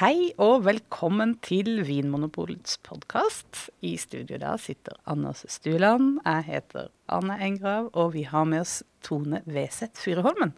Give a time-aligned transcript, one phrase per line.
[0.00, 3.66] Hei og velkommen til Vinmonopolets podkast.
[3.84, 6.22] I studio da sitter Anders Stuland.
[6.24, 10.54] jeg heter Anne Engrav, og vi har med oss Tone Weseth Fyreholmen.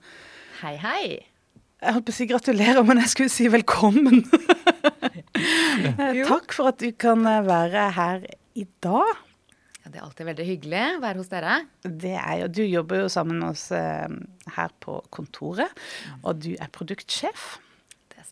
[0.61, 1.27] Hei, hei.
[1.83, 4.23] Jeg holdt på å si gratulerer, men jeg skulle si velkommen.
[6.31, 8.23] Takk for at du kan være her
[8.55, 9.27] i dag.
[9.83, 11.59] Ja, det er alltid veldig hyggelig å være hos dere.
[11.83, 14.07] Det er jo, Du jobber jo sammen med oss eh,
[14.55, 15.75] her på kontoret,
[16.23, 17.57] og du er produktsjef.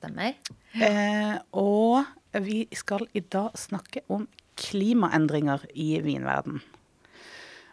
[0.01, 0.33] Stemmer.
[0.81, 2.07] Eh, og
[2.41, 4.25] vi skal i dag snakke om
[4.61, 6.63] klimaendringer i vinverden.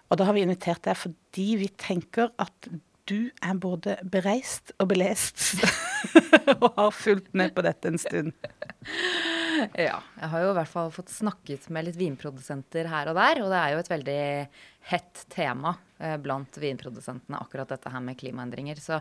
[0.07, 2.69] Og da har vi invitert deg fordi vi tenker at
[3.07, 5.63] du er både bereist og belest
[6.59, 8.35] og har fulgt med på dette en stund.
[9.79, 10.01] Ja.
[10.19, 13.53] Jeg har jo i hvert fall fått snakket med litt vinprodusenter her og der, og
[13.55, 14.23] det er jo et veldig
[14.91, 15.77] hett tema
[16.21, 18.79] blant vinprodusentene, akkurat dette her med klimaendringer.
[18.81, 18.99] Så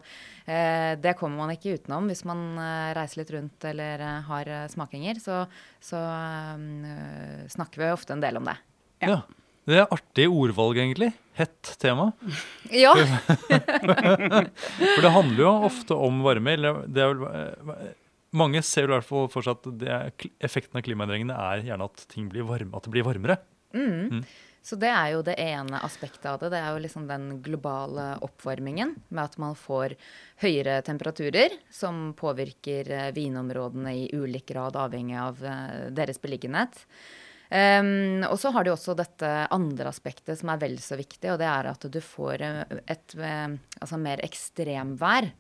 [0.49, 4.53] eh, det kommer man ikke utenom hvis man eh, reiser litt rundt eller eh, har
[4.53, 5.21] eh, smakinger.
[5.23, 5.43] Så,
[5.83, 8.57] så eh, snakker vi ofte en del om det.
[9.05, 9.21] Ja.
[9.67, 11.11] Det er artig ordvalg, egentlig.
[11.35, 12.13] Hett tema.
[12.85, 12.93] Ja.
[14.95, 16.55] For det handler jo ofte om varme.
[16.55, 17.91] Eller det er vel, eh,
[18.37, 20.11] mange ser i hvert fall for seg at det er,
[20.45, 23.39] effekten av klimaendringene er gjerne at ting blir varme, at det blir varmere.
[23.77, 24.23] Mm.
[24.67, 26.49] Så det er jo det ene aspektet av det.
[26.51, 29.95] Det er jo liksom den globale oppvarmingen med at man får
[30.43, 36.83] høyere temperaturer som påvirker eh, vinområdene i ulik grad avhengig av eh, deres beliggenhet.
[37.47, 41.39] Um, og så har du også dette andre aspektet som er vel så viktig, og
[41.39, 45.31] det er at du får et, et eh, altså mer ekstremvær.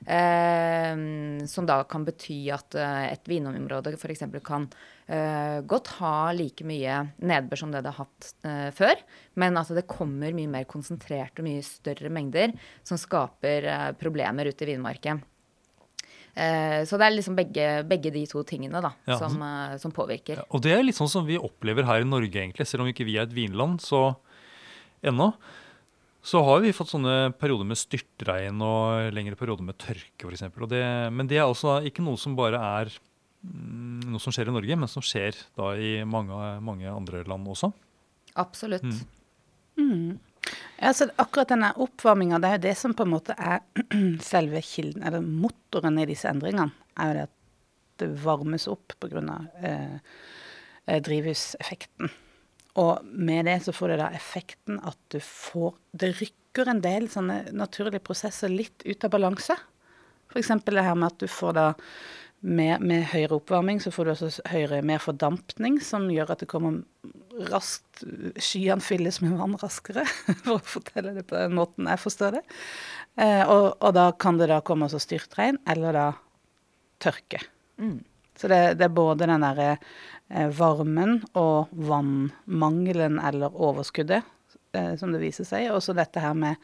[0.00, 4.22] Um, som da kan bety at eh, et vinområde f.eks.
[4.46, 4.64] kan
[5.12, 9.02] eh, godt ha like mye nedbør som det det har hatt eh, før,
[9.36, 13.68] men at det kommer mye mer konsentrert og mye større mengder som skaper
[14.00, 15.20] problemer ute i vinmarken.
[16.30, 19.16] Så det er liksom begge, begge de to tingene da, Ja.
[19.18, 19.34] som,
[19.82, 20.38] som påvirker.
[20.38, 22.68] Ja, og det er litt sånn som vi opplever her i Norge, egentlig.
[22.70, 24.14] Selv om ikke vi er et vinland, så
[25.02, 25.32] ennå.
[26.22, 30.44] Så har vi fått sånne perioder med styrtregn og lengre perioder med tørke, f.eks.
[30.52, 32.90] Men det er altså ikke noe som bare er
[33.40, 37.48] mm, noe som skjer i Norge, men som skjer da i mange, mange andre land
[37.48, 37.72] også.
[38.40, 38.84] Absolutt.
[38.84, 39.00] Mm.
[39.80, 40.18] Mm.
[40.80, 43.64] Altså, akkurat denne oppvarminga, det er jo det som på en måte er
[44.32, 46.72] selve kilden, eller motoren i disse endringene.
[47.00, 47.36] er jo det at
[48.00, 49.22] det varmes opp pga.
[49.60, 49.96] Eh,
[50.86, 52.12] eh, drivhuseffekten.
[52.78, 57.08] Og med det så får du da effekten at du får Det rykker en del
[57.10, 59.56] sånne naturlige prosesser litt ut av balanse.
[60.30, 60.52] F.eks.
[60.64, 61.66] det her med at du får da
[62.40, 66.48] med, med høyere oppvarming så får du også høyere, mer fordampning, som gjør at det
[66.48, 66.80] kommer
[67.50, 68.04] raskt
[68.40, 70.06] Skyene fylles med vann raskere,
[70.44, 72.44] for å fortelle det på den måten jeg forstår det.
[73.20, 76.06] Eh, og, og da kan det da komme også styrtregn, eller da
[77.02, 77.42] tørke.
[77.80, 77.98] Mm.
[78.40, 79.84] Så det, det er både den derre eh,
[80.30, 84.26] varmen og vannmangelen eller overskuddet,
[84.76, 86.60] eh, som det viser seg, og så dette her med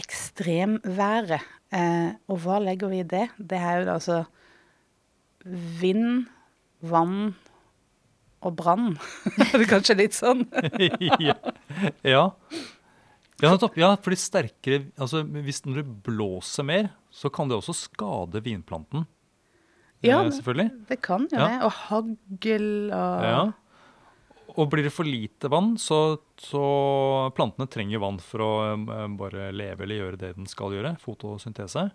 [0.00, 1.44] ekstremværet.
[1.74, 3.26] Eh, og hva legger vi i det?
[3.38, 4.22] Det er jo altså
[5.80, 6.24] vind,
[6.84, 7.34] vann
[8.44, 8.94] og brann.
[9.52, 10.44] Er kanskje litt sånn?
[11.28, 11.36] ja.
[12.04, 12.24] ja.
[13.42, 13.76] Nettopp.
[13.80, 19.08] Ja, fordi sterkere Altså, hvis det blåser mer, så kan det også skade vinplanten.
[20.04, 20.70] Ja, eh, selvfølgelig.
[20.88, 21.48] Det kan jo Ja.
[21.48, 21.60] det.
[21.64, 23.42] Og hagl og Ja.
[24.56, 26.62] Og blir det for lite vann, så, så
[27.34, 31.88] plantene trenger vann for å eh, bare leve eller gjøre det den skal gjøre, fotosyntese.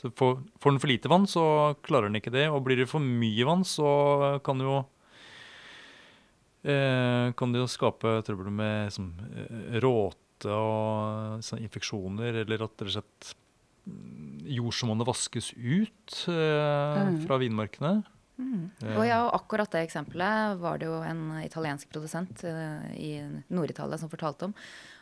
[0.00, 2.48] Så får, får den for lite vann, så klarer den ikke det.
[2.50, 4.80] Og blir det for mye vann, så kan jo
[6.64, 9.12] eh, kan det jo skape trøbbel med liksom,
[9.84, 13.34] råte og sånne infeksjoner, eller at rett og slett
[14.52, 17.26] jordsmonnet vaskes ut eh, Mm.
[17.26, 18.02] fra vinmarkene.
[18.38, 18.70] Mm.
[18.96, 23.10] Og ja, og akkurat det eksempelet var det jo en italiensk produsent eh, i
[23.52, 24.54] Nord-Italia som fortalte om.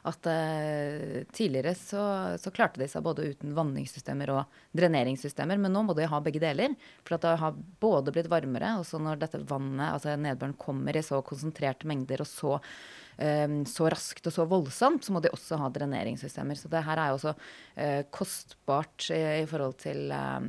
[0.04, 2.02] At eh, tidligere så,
[2.40, 6.40] så klarte de seg både uten vanningssystemer og dreneringssystemer, men nå må de ha begge
[6.42, 6.74] deler.
[7.06, 10.96] For at det har både blitt varmere, og så når dette vannet, altså nedbøren, kommer
[10.96, 15.28] i så konsentrerte mengder og så, eh, så raskt og så voldsomt, så må de
[15.34, 16.56] også ha dreneringssystemer.
[16.56, 17.34] Så det her er jo også
[17.76, 20.40] eh, kostbart i, i forhold til eh,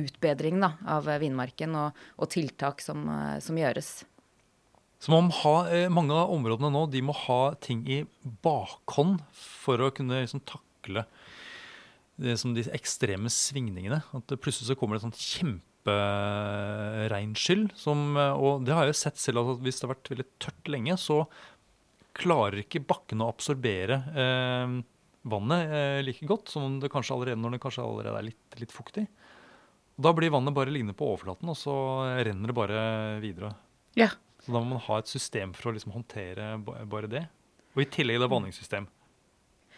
[0.00, 3.90] utbedring da, av vinmarken og, og tiltak som, eh, som gjøres.
[5.02, 8.06] Så man ha, eh, mange av områdene nå de må ha ting i
[8.42, 11.04] bakhånd for å kunne liksom takle
[12.16, 14.00] de ekstreme svingningene.
[14.16, 17.64] At det plutselig så kommer det et sånt kjemperegnskyll.
[17.68, 20.64] eh, Og det har jeg jo sett selv at hvis det har vært veldig tørt
[20.72, 21.28] lenge, så
[22.16, 24.76] klarer ikke bakken å absorbere eh,
[25.26, 28.74] vannet eh, like godt som det kanskje allerede når det kanskje allerede er litt, litt
[28.74, 29.06] fuktig.
[29.96, 31.74] Da blir vannet bare liggende på overflaten, og så
[32.26, 32.80] renner det bare
[33.22, 33.54] videre.
[33.96, 34.10] Ja.
[34.44, 37.24] Så da må man ha et system for å liksom håndtere bare det.
[37.76, 38.88] Og i tillegg det er vanningssystem.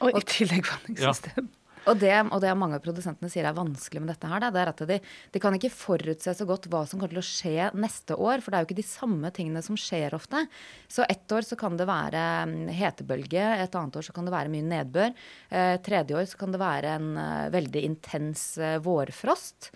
[0.02, 1.49] Og i tillegg vanningssystem.
[1.86, 4.70] Og det, og det mange av produsentene sier er vanskelig med dette her, det er
[4.72, 4.98] at de,
[5.34, 8.50] de kan ikke forutse så godt hva som kommer til å skje neste år, for
[8.50, 10.44] det er jo ikke de samme tingene som skjer ofte.
[10.90, 14.34] Så ett år så kan det være mm, hetebølge, et annet år så kan det
[14.34, 15.14] være mye nedbør.
[15.50, 19.72] Eh, tredje år så kan det være en eh, veldig intens eh, vårfrost.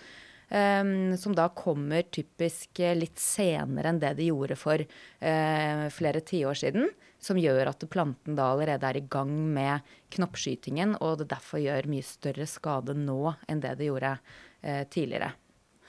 [0.52, 6.58] Um, som da kommer typisk litt senere enn det de gjorde for uh, flere tiår
[6.60, 6.90] siden.
[7.22, 11.90] Som gjør at planten da allerede er i gang med knoppskytingen, og det derfor gjør
[11.90, 14.16] mye større skade nå enn det det gjorde
[14.62, 15.30] eh, tidligere.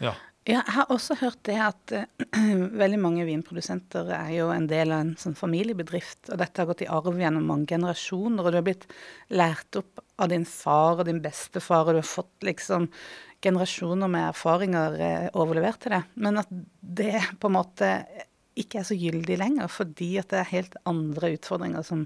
[0.04, 0.14] Ja.
[0.44, 2.34] Ja, jeg har også hørt det at uh,
[2.84, 6.34] veldig mange vinprodusenter er jo en del av en sånn familiebedrift.
[6.34, 8.44] Og dette har gått i arv gjennom mange generasjoner.
[8.44, 8.84] Og du har blitt
[9.32, 12.90] lært opp av din far og din bestefar, og du har fått liksom
[13.44, 16.12] generasjoner med erfaringer uh, overlevert til deg.
[16.28, 16.52] Men at
[16.82, 17.94] det på en måte
[18.60, 22.04] ikke er så gyldig lenger, fordi at det er helt andre utfordringer som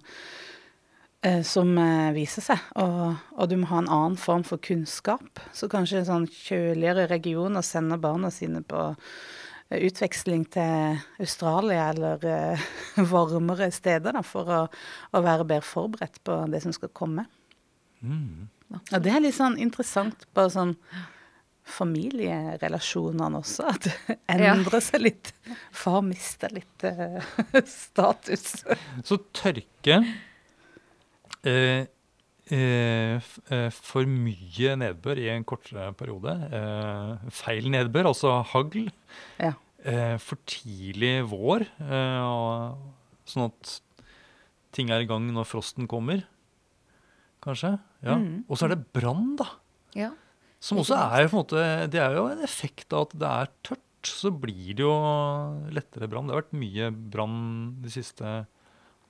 [1.26, 5.42] eh, som eh, viser seg, og, og du må ha en annen form for kunnskap.
[5.54, 7.08] Så kanskje en sånn kjøligere
[7.48, 12.62] og sender barna sine på eh, utveksling til Australia eller
[13.14, 14.62] varmere steder da, for å,
[15.12, 17.28] å være bedre forberedt på det som skal komme.
[18.02, 18.48] Mm.
[18.76, 20.76] Og det er litt sånn interessant bare sånn
[21.68, 23.90] familierelasjonene også, at
[24.40, 25.34] det endrer seg litt.
[25.76, 27.20] Far mister litt uh,
[27.68, 28.64] status.
[29.08, 30.00] Så tørke
[31.44, 31.86] eh,
[32.54, 36.36] eh, eh, For mye nedbør i en kortere periode.
[36.52, 38.88] Eh, feil nedbør, altså hagl.
[39.42, 39.54] Ja.
[39.88, 42.80] Eh, for tidlig vår, eh, og,
[43.30, 43.78] sånn at
[44.76, 46.24] ting er i gang når frosten kommer.
[47.44, 47.78] Kanskje.
[48.04, 48.18] Ja.
[48.20, 48.46] Mm.
[48.48, 49.52] Og så er det brann, da.
[49.98, 50.12] Ja.
[50.60, 51.62] Som også er måte,
[51.92, 53.84] Det er jo en effekt av at det er tørt.
[54.08, 54.94] Så blir det jo
[55.74, 56.30] lettere brann.
[56.30, 57.40] Det har vært mye brann
[57.84, 58.24] de siste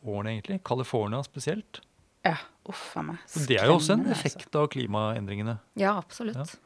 [0.03, 0.61] årene, egentlig.
[0.65, 1.81] California spesielt.
[2.25, 3.19] Ja, uff a meg.
[3.29, 4.15] Så det er jo også en altså.
[4.17, 5.59] effekt av klimaendringene.
[5.79, 6.57] ja, absolutt.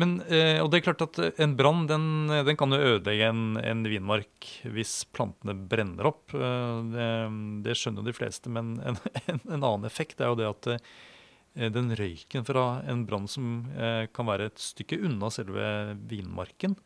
[0.00, 2.04] Men, eh, og det er klart at en brann den,
[2.46, 6.32] den kan jo ødelegge en, en vinmark hvis plantene brenner opp.
[6.32, 7.08] Eh, Det,
[7.66, 8.96] det skjønner jo de fleste, men en,
[9.26, 10.84] en, en annen effekt er jo det at eh,
[11.54, 16.76] den røyken fra en brann som eh, kan være et stykke unna selve vinmarken,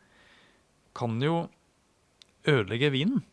[0.95, 1.45] kan jo
[2.49, 3.23] ødelegge vinen.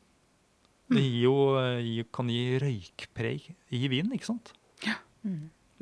[0.93, 4.53] Det gir jo, eh, kan gi røykpreg i vinen, ikke sant?
[4.85, 4.99] Ja.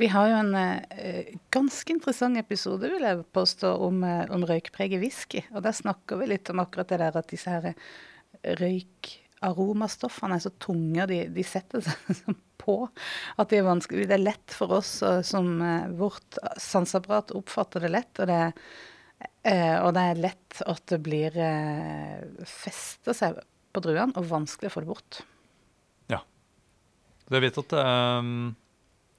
[0.00, 4.94] Vi har jo en eh, ganske interessant episode, vil jeg påstå, om, eh, om røykpreg
[4.96, 5.42] i whisky.
[5.52, 7.74] Og der snakker vi litt om akkurat det der at disse her
[9.40, 12.76] røykaromastoffene er så tunge, de, de setter seg på
[13.40, 14.08] at det er vanskelig.
[14.08, 18.40] Det er lett for oss eh, som eh, vårt sanseapparat oppfatter det lett, og det,
[19.48, 23.40] eh, og det er lett at det blir eh, fester seg
[23.70, 25.22] på druene, og vanskelig å få det bort.
[26.10, 26.20] Ja.
[27.30, 27.76] jeg vet at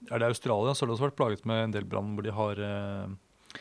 [0.01, 2.33] det er det Australia, så har også vært plaget med en del brann hvor de
[2.35, 3.59] har eh,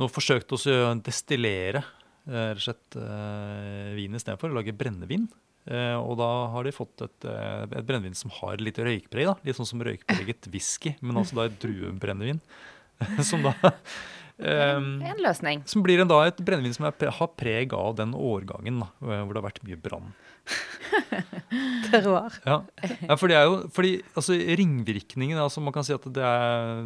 [0.00, 0.58] nå forsøkt å
[1.06, 1.82] destillere
[2.26, 5.28] eh, rett og slett eh, vin istedenfor, lage brennevin.
[5.64, 9.36] Eh, og da har de fått et, eh, et brennevin som har litt røykpreg, da.
[9.46, 12.42] litt sånn som røykpreget whisky, men altså da et druebrennevin.
[13.30, 13.54] som da
[14.34, 15.60] Um, En løsning.
[15.64, 19.30] som blir en, da et brennevin som er, har preg av den årgangen da, hvor
[19.30, 20.08] det har vært mye brann.
[21.86, 22.34] Terroir.
[22.42, 22.56] Ja,
[23.06, 26.82] ja for det er jo fordi altså, ringvirkningen altså Man kan si at det er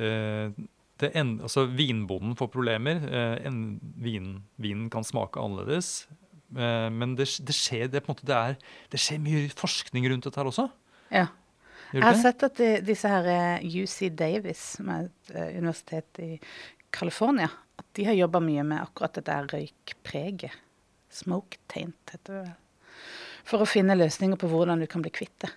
[0.00, 0.56] uh,
[1.04, 3.04] det en, altså, Vinbonden får problemer.
[3.04, 3.60] Uh, en,
[4.00, 6.08] vin, vinen kan smake annerledes.
[6.56, 8.56] Eh, men det, det, skjer, det, måte, det, er,
[8.90, 10.66] det skjer mye forskning rundt dette her også.
[11.14, 11.28] Ja.
[11.90, 16.20] Jeg har sett at de, disse her eh, UC Davis, som er et eh, universitet
[16.22, 16.30] i
[16.94, 20.58] California, at de har jobba mye med akkurat det der røykpreget.
[21.10, 23.00] Smoke taint, heter det vel.
[23.48, 25.50] For å finne løsninger på hvordan du kan bli kvitt det.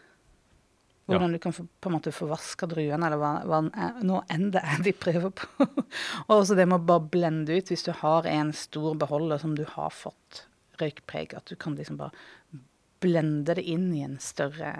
[1.05, 3.59] Hvordan du kan få, på en måte få vaska druene, eller hva, hva
[4.07, 5.67] nå enn det er de prøver på.
[6.29, 9.53] Og også det med å bare blende ut hvis du har en stor beholder som
[9.59, 10.45] du har fått
[10.81, 12.13] røykpreg, at du kan liksom bare
[13.03, 14.73] blende det inn i en større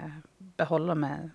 [0.58, 1.32] beholder med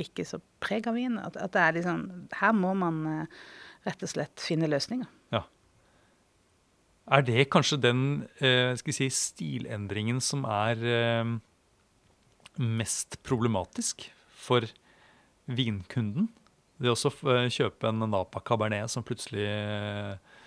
[0.00, 1.16] ikke så preg av vin.
[1.20, 2.04] At, at det er liksom
[2.40, 3.40] Her må man eh,
[3.88, 5.08] rett og slett finne løsninger.
[7.10, 8.02] Er det kanskje den
[8.38, 11.32] eh, skal si, stilendringen som er eh,
[12.62, 14.68] mest problematisk for
[15.50, 16.28] vinkunden?
[16.80, 17.10] Det å
[17.50, 20.38] kjøpe en Napa Cabernet som plutselig eh,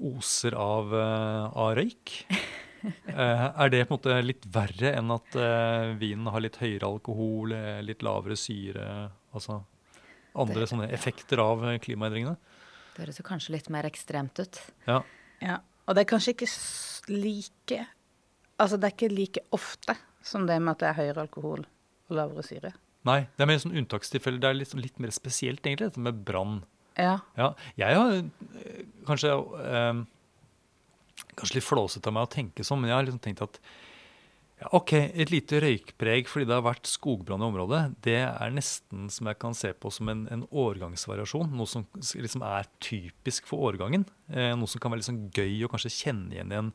[0.00, 2.14] oser av, eh, av røyk.
[2.86, 3.14] Eh,
[3.58, 7.50] er det på en måte litt verre enn at eh, vinen har litt høyere alkohol,
[7.82, 8.84] litt lavere syre?
[9.34, 9.56] Altså,
[10.38, 12.36] andre Det- sånne effekter av klimaendringene.
[12.94, 14.60] Det høres jo kanskje litt mer ekstremt ut.
[14.86, 15.00] Ja.
[15.42, 15.56] Ja.
[15.88, 16.46] Og det er kanskje ikke
[17.10, 17.80] like
[18.60, 22.14] Altså, det er ikke like ofte som det med at det er høyere alkohol og
[22.20, 22.70] lavere syre.
[23.04, 24.38] Nei, det er mer sånn unntakstilfelle.
[24.40, 26.60] Det er litt, sånn- litt mer spesielt, egentlig, dette med brann.
[26.96, 27.18] Ja.
[27.36, 30.04] Ja, jeg har eh, kanskje eh,
[31.36, 33.58] Kanskje litt flåsete av meg å tenke sånn, men jeg har liksom tenkt at
[34.56, 39.10] ja, OK, et lite røykpreg fordi det har vært skogbrann i området, det er nesten
[39.12, 41.50] som jeg kan se på som en, en årgangsvariasjon.
[41.58, 44.06] Noe som liksom er typisk for årgangen.
[44.32, 46.70] Eh, noe som kan være sånn gøy å kanskje kjenne igjen i en,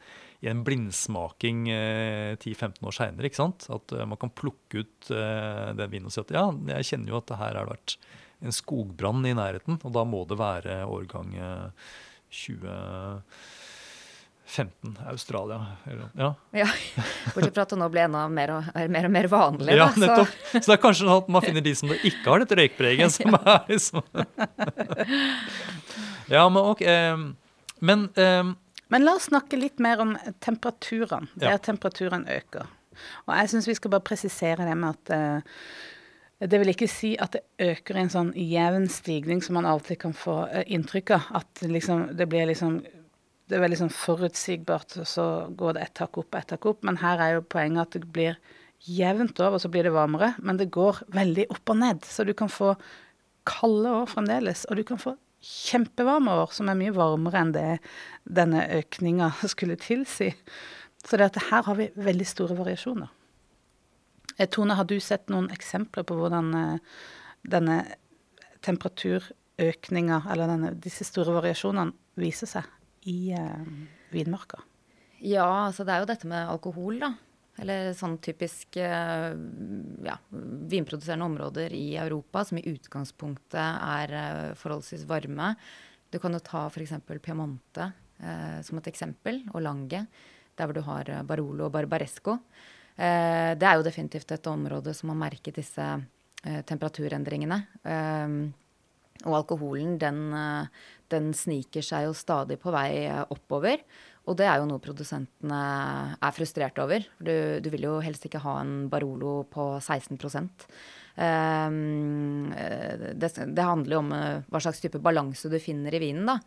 [0.46, 3.34] i en blindsmaking eh, 10-15 år seinere.
[3.50, 7.16] At eh, man kan plukke ut eh, den vinen og si at ja, jeg kjenner
[7.16, 7.98] jo at det her har vært
[8.42, 11.70] en skogbrann i nærheten, og da må det være årgang eh,
[12.32, 15.60] 2015, Australia.
[15.88, 16.34] Eller, ja.
[16.52, 16.66] Ja,
[17.36, 19.76] Bortsett fra at det nå blir enda mer og er mer, og mer vanlig.
[19.78, 20.32] ja, da, så- nettopp.
[20.58, 23.10] Så det er kanskje sånn at man finner de som det ikke har dette røykpreget,
[23.20, 24.02] som er liksom
[26.32, 26.82] Ja, men ok.
[27.84, 28.56] Men um...
[28.92, 31.58] Men la oss snakke litt mer om temperaturene, der Ja.
[31.64, 32.66] temperaturen øker.
[33.26, 35.40] Og jeg syns vi skal bare presisere det med at eh,
[36.42, 40.16] det vil ikke si at det øker en sånn jevn stigning som man alltid kan
[40.18, 41.28] få eh, inntrykk av.
[41.42, 42.82] At liksom, det blir liksom
[43.52, 45.24] Det er veldig sånn forutsigbart, og så
[45.60, 46.86] går det ett hakk opp, og ett hakk opp.
[46.88, 48.38] Men her er jo poenget at det blir
[48.88, 50.30] jevnt over, så blir det varmere.
[50.40, 52.08] Men det går veldig opp og ned.
[52.08, 52.78] Så du kan få
[53.44, 57.68] kalde år fremdeles, og du kan få kjempevarme år som er mye varmere enn det
[58.24, 60.32] denne økninga skulle tilsi.
[61.04, 63.12] Så det at her har vi veldig store variasjoner.
[64.42, 67.00] Eh, Tone, har du sett noen eksempler på hvordan eh,
[67.46, 67.78] denne
[68.66, 73.68] temperaturøkninga, eller denne, disse store variasjonene, viser seg i eh,
[74.14, 74.64] vinmarka?
[75.22, 77.12] Ja, altså det er jo dette med alkohol, da.
[77.62, 79.30] Eller sånn typisk eh,
[80.08, 80.18] ja,
[80.74, 85.54] vinproduserende områder i Europa som i utgangspunktet er forholdsvis varme.
[86.10, 86.98] Du kan jo ta f.eks.
[87.22, 90.08] Piemonte eh, som et eksempel, og Lange,
[90.58, 92.40] der hvor du har Barolo og Barbaresco.
[92.98, 97.60] Eh, det er jo definitivt et område som har merket disse eh, temperaturendringene.
[97.84, 98.36] Eh,
[99.22, 103.84] og alkoholen, den, eh, den sniker seg jo stadig på vei oppover.
[104.30, 105.62] Og det er jo noe produsentene
[106.22, 107.06] er frustrert over.
[107.18, 110.50] Du, du vil jo helst ikke ha en Barolo på 16
[111.12, 114.14] Um, det, det handler jo om
[114.48, 116.38] hva slags type balanse du finner i vinen, da.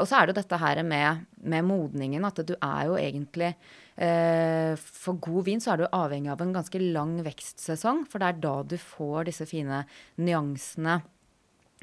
[0.00, 3.52] Og så er det jo dette her med, med modningen, at du er jo egentlig
[3.96, 8.40] For god vin så er du avhengig av en ganske lang vekstsesong, for det er
[8.42, 9.78] da du får disse fine
[10.20, 10.98] nyansene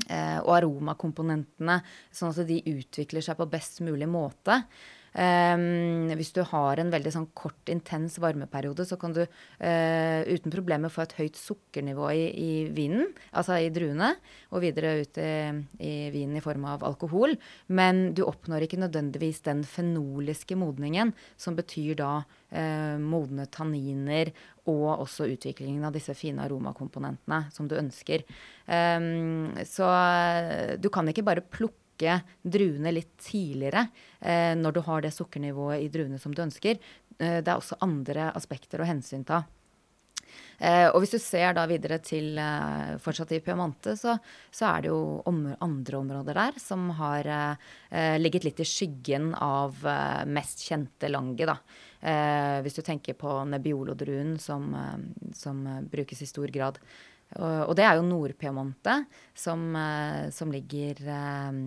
[0.09, 1.79] eh, og aromakomponentene,
[2.13, 4.61] sånn at de utvikler seg på best mulig måte.
[5.13, 10.53] Um, hvis du har en veldig sånn kort, intens varmeperiode, så kan du uh, uten
[10.53, 14.13] problemer få et høyt sukkernivå i, i vinen, altså i druene,
[14.49, 15.33] og videre ut i,
[15.85, 17.37] i vinen i form av alkohol.
[17.69, 24.33] Men du oppnår ikke nødvendigvis den fenoliske modningen, som betyr da uh, modne tanniner
[24.65, 28.25] og også utviklingen av disse fine aromakomponentene som du ønsker.
[28.65, 33.87] Um, så uh, du kan ikke bare plukke druene litt tidligere
[34.19, 36.79] eh, når du har det sukkernivået i druene som du ønsker.
[37.19, 39.43] Eh, det er også andre aspekter å hensynta.
[40.57, 44.15] Eh, og hvis du ser da videre til eh, fortsatt i Piamante, så,
[44.53, 49.33] så er det jo om, andre områder der som har eh, ligget litt i skyggen
[49.35, 51.57] av eh, mest kjente lange, da.
[52.03, 56.79] Eh, hvis du tenker på Nebbiolo-druen som, eh, som eh, brukes i stor grad.
[57.39, 61.59] Og, det er jo Nord-Piemonte, som, eh, som ligger eh,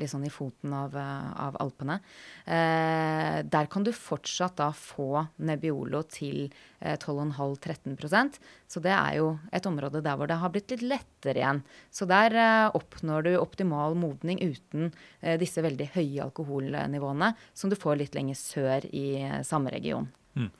[0.00, 2.00] litt sånn i foten av, eh, av Alpene.
[2.46, 6.48] Der kan du fortsatt da få Nebbiolo til
[6.80, 11.38] eh, 12,5-13% Så det er jo et område der hvor det har blitt litt lettere
[11.38, 11.62] igjen.
[11.92, 14.90] Så der oppnår du optimal modning uten
[15.38, 20.10] disse veldig høye alkoholnivåene som du får litt lenger sør i samme region.
[20.38, 20.50] Mm.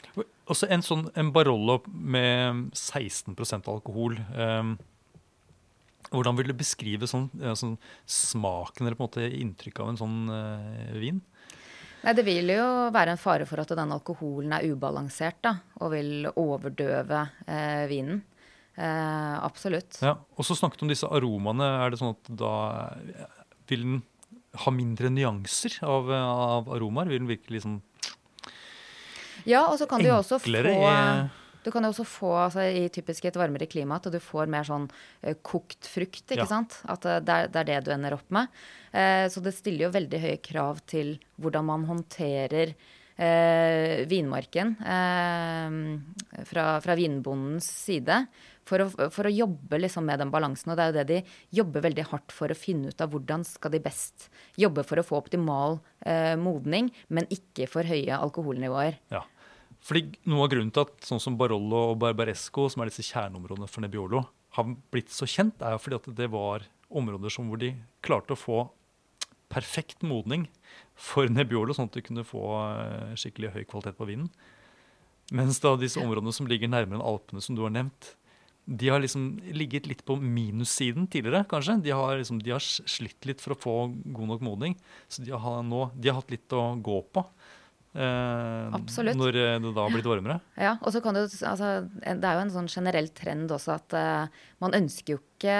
[0.52, 4.18] Også en sånn en Barolo med 16% alkohol.
[4.36, 4.74] Um,
[6.12, 10.18] hvordan vil du beskrive sånn, sånn smaken eller på en måte inntrykk av en sånn
[10.28, 11.22] uh, vin?
[12.02, 15.92] Nei, Det vil jo være en fare for at den alkoholen er ubalansert da, og
[15.94, 18.24] vil overdøve eh, vinen.
[18.74, 20.00] Eh, absolutt.
[20.02, 21.68] Ja, Og så snakket du om disse aromaene.
[21.84, 22.54] Er det sånn at da
[23.70, 24.02] vil den
[24.64, 27.12] ha mindre nyanser av, av aromaer?
[27.12, 27.78] Vil den virke liksom
[29.48, 31.28] Ja, og så kan du jo også få i
[31.62, 34.66] Du kan jo også få, altså, i typisk et varmere klima, at du får mer
[34.66, 36.48] sånn uh, kokt frukt, ikke Ja.
[36.50, 36.80] sant?
[36.90, 38.50] At uh, det, er, det er det du ender opp med.
[38.90, 42.74] Uh, så det stiller jo veldig høye krav til hvordan man håndterer
[43.16, 48.24] eh, vinmarken eh, fra, fra, vinbondens side.
[48.62, 50.70] For å, for å jobbe liksom med den balansen.
[50.70, 53.10] Og det er jo det de jobber veldig hardt for å finne ut av.
[53.10, 54.28] Hvordan skal de best
[54.60, 59.00] jobbe for å få optimal eh, modning, men ikke for høye alkoholnivåer.
[59.12, 59.24] Ja.
[59.82, 63.68] Fordi Noe av grunnen til at sånn som Barollo og Barbaresco, som er disse kjerneområdene
[63.70, 64.22] for Nebbiolo,
[64.56, 67.72] har blitt så kjent, er jo fordi at det var områder som hvor de
[68.04, 68.62] klarte å få
[69.52, 70.46] perfekt modning
[70.96, 74.30] for Nebbiolo, sånn at du kunne få eh, skikkelig høy kvalitet på vinen.
[75.32, 78.14] Mens da disse områdene som ligger nærmere enn Alpene, som du har nevnt,
[78.64, 81.80] de har liksom ligget litt på minussiden tidligere, kanskje.
[81.82, 84.76] De har, liksom, de har slitt litt for å få god nok modning.
[85.10, 87.24] Så de har, nå, de har hatt litt å gå på.
[87.92, 89.18] Eh, Absolutt.
[89.20, 90.38] Når eh, det da har blitt varmere.
[90.56, 93.96] Ja, og så kan det, altså, det er jo en sånn generell trend også at
[93.96, 95.56] uh, man ønsker jo ikke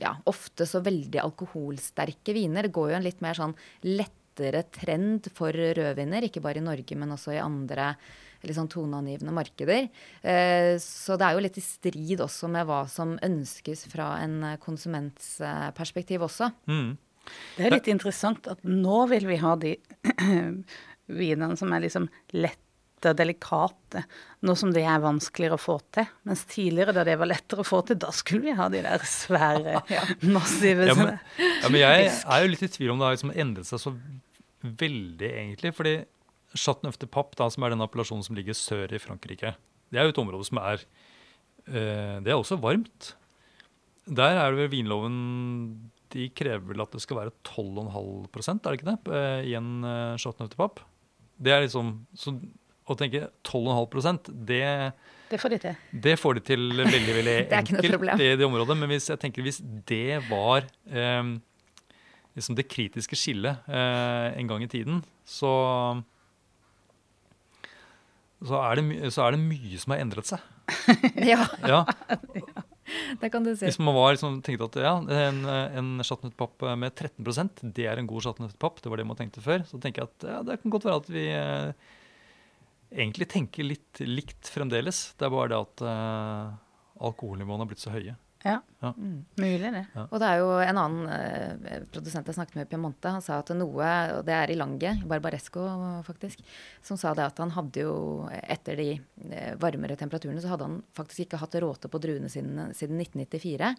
[0.00, 2.68] ja, ofte så veldig alkoholsterke viner.
[2.68, 3.54] Det går jo en litt mer sånn
[3.88, 7.94] lettere trend for rødviner, ikke bare i Norge, men også i andre
[8.42, 9.86] litt sånn toneangivende markeder.
[10.26, 14.40] Eh, så det er jo litt i strid også med hva som ønskes fra en
[14.60, 15.36] konsuments
[15.78, 16.50] perspektiv også.
[16.66, 16.96] Mm.
[17.56, 19.76] Det er litt interessant at nå vil vi ha de
[21.16, 22.62] vinene som er liksom lette
[23.10, 24.04] og delikate,
[24.46, 26.06] nå som det er vanskeligere å få til.
[26.28, 29.06] Mens tidligere, da det var lettere å få til, da skulle vi ha de der
[29.08, 29.80] svære,
[30.36, 33.34] massive ja, men, ja, men jeg er jo litt i tvil om det har liksom
[33.34, 33.94] endret seg så
[34.62, 35.72] veldig, egentlig.
[35.74, 35.96] fordi
[36.52, 39.54] Chateauneuf de Pape, da, som er den appellasjonen som ligger sør i Frankrike,
[39.92, 40.84] det er jo et område som er
[41.68, 43.12] uh, Det er også varmt.
[44.06, 45.16] Der er det vel vinloven
[46.12, 47.92] De krever vel at det skal være 12,5
[48.50, 50.86] er det ikke det, uh, i en uh, Chateauneuf de Pape?
[51.42, 52.34] Det er liksom så,
[52.86, 54.66] Å tenke 12,5 det
[55.32, 55.76] det får de til.
[56.04, 57.86] Det får de til veldig veldig enkelt
[58.20, 58.76] i det området.
[58.76, 61.30] Men hvis jeg tenker hvis det var eh,
[62.36, 65.52] liksom det kritiske skillet eh, en gang i tiden, så
[68.42, 70.42] så er, det, så er det mye som har endret seg.
[71.30, 71.46] ja.
[71.62, 71.84] ja.
[73.22, 73.66] Det kan du si.
[73.66, 74.94] Hvis man var liksom, tenkte at ja,
[75.28, 79.44] en, en chatnøttpapp med 13% det er en god chatnøttpapp, det var det man tenkte
[79.44, 81.92] før, så tenker jeg at ja, det kan godt være at vi eh,
[82.92, 85.04] egentlig tenker litt likt fremdeles.
[85.18, 86.52] Det er bare det at eh,
[87.08, 88.16] alkoholnivåene har blitt så høye.
[88.42, 88.90] Ja, ja.
[88.96, 89.24] Mm.
[89.36, 89.84] mulig det.
[89.94, 90.04] Ja.
[90.08, 93.38] Og det er jo en annen eh, produsent jeg snakket med i Piemonte, han sa
[93.38, 95.62] at noe, og det er i Lange, Barbaresco
[96.06, 96.42] faktisk,
[96.82, 97.94] som sa det at han hadde jo,
[98.42, 98.88] etter de
[99.30, 103.74] eh, varmere temperaturene, så hadde han faktisk ikke hatt råte på druene sine siden 1994.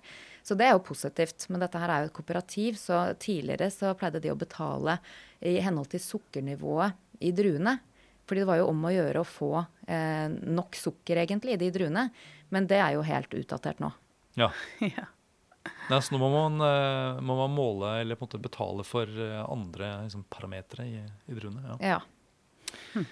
[0.47, 1.47] Så det er jo positivt.
[1.51, 4.99] Men dette her er jo et kooperativ, så tidligere så pleide de å betale
[5.43, 6.95] i henhold til sukkernivået
[7.27, 7.77] i druene.
[8.23, 11.69] Fordi det var jo om å gjøre å få eh, nok sukker egentlig i de
[11.75, 12.07] druene.
[12.53, 13.91] Men det er jo helt utdatert nå.
[14.39, 14.51] Ja.
[14.79, 15.05] ja.
[15.89, 19.07] Nei, så nå må man, uh, må man, måle eller på en måte betale for
[19.07, 21.63] uh, andre liksom, parametere i, i druene.
[21.69, 21.77] Ja.
[21.93, 22.01] Ja.
[22.93, 23.05] Hm.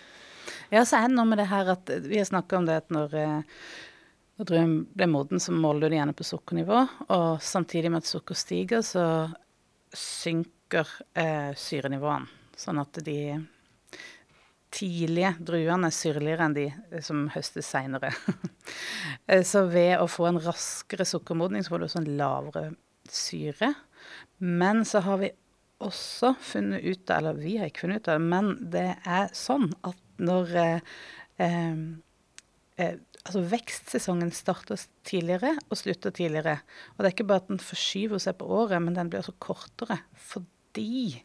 [0.71, 2.91] ja, så er det noe med det her at vi har snakka om det at
[2.91, 3.15] når,
[4.39, 6.83] når druen ble moden, så måler du det gjerne på sukkernivå.
[7.13, 9.05] Og samtidig med at sukker stiger, så
[9.93, 10.89] synker
[11.59, 12.39] syrenivåene.
[12.57, 13.19] Sånn at de
[14.71, 16.67] tidlige druene er syrligere enn de
[17.05, 18.13] som høstes seinere.
[19.27, 22.61] Eh, så ved å få en raskere sukkermodning, så får du også en lavere
[23.11, 23.71] syre.
[24.39, 25.29] Men så har vi
[25.83, 29.33] også funnet ut av, eller vi har ikke funnet ut av det, men det er
[29.37, 30.91] sånn at når eh,
[31.43, 31.81] eh,
[32.81, 36.59] eh, altså Vekstsesongen starter tidligere og slutter tidligere.
[36.93, 39.37] Og det er ikke bare at den forskyver seg på året, men den blir også
[39.41, 39.99] kortere.
[40.17, 41.21] Fordi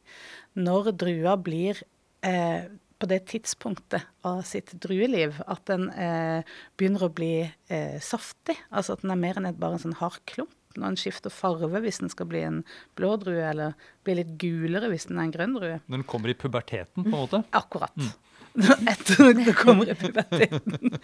[0.59, 1.81] når drua blir
[2.27, 6.47] eh, på det tidspunktet av sitt drueliv at den eh,
[6.79, 8.57] begynner å bli eh, saftig.
[8.71, 10.53] Altså at den er mer enn bare en sånn hard klump.
[10.77, 12.59] Når den skifter farve hvis den skal bli en
[12.99, 15.79] blå drue, eller blir litt gulere hvis den er en grønn drue.
[15.87, 17.41] Når den kommer i puberteten, på en måte?
[17.45, 17.97] Mm, akkurat.
[17.97, 18.11] Mm.
[18.93, 20.99] Etter at den kommer i puberteten.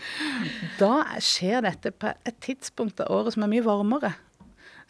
[0.80, 4.14] Da skjer dette på et tidspunkt av året som er mye varmere.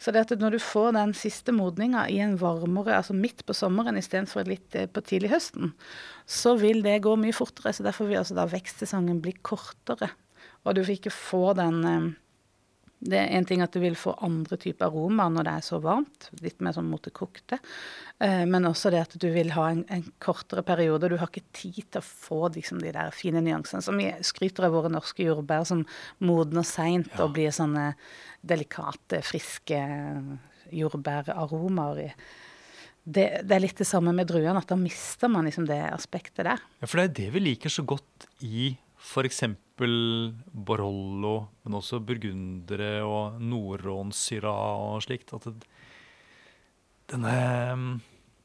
[0.01, 3.55] Så det at når du får den siste modninga i en varmere, altså midt på
[3.57, 5.73] sommeren istedenfor litt eh, på tidlig høsten,
[6.25, 7.73] så vil det gå mye fortere.
[7.73, 10.11] Så derfor vil altså da vekstsesongen bli kortere.
[10.63, 12.11] Og du vil ikke få den eh,
[13.03, 15.79] det er en ting at du vil få andre typer aromaer når det er så
[15.83, 17.59] varmt, litt mer sånn mot det kokte.
[18.23, 21.09] Eh, men også det at du vil ha en, en, kortere periode.
[21.11, 23.83] Du har ikke tid til å få liksom, de der fine nyansene.
[23.83, 25.83] Som vi skryter av våre norske jordbær som
[26.23, 27.25] modner seint ja.
[27.25, 27.91] og blir sånne
[28.43, 29.81] delikate, friske
[30.73, 32.15] jordbæraromaer.
[33.03, 36.45] Det, det, er litt det samme med druene, at da mister man liksom det aspektet
[36.47, 36.63] der.
[36.79, 38.71] Ja, For det er det vi liker så godt i
[39.03, 39.43] f.eks.
[39.77, 45.33] Borollo, men også burgundere og Nordrån-syra og slikt.
[45.33, 45.69] At det,
[47.11, 47.33] denne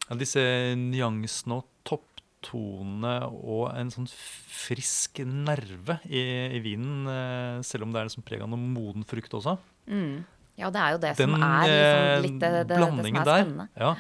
[0.09, 0.43] ja, Disse
[0.81, 6.23] nyansene og topptonene og en sånn frisk nerve i,
[6.57, 9.59] i vinen, eh, selv om det er liksom preg av noe moden frukt også.
[9.91, 10.25] Mm.
[10.59, 12.99] Ja, det er jo det Den som er eh, liksom litt det, det, det som
[13.05, 13.93] er er der, ja,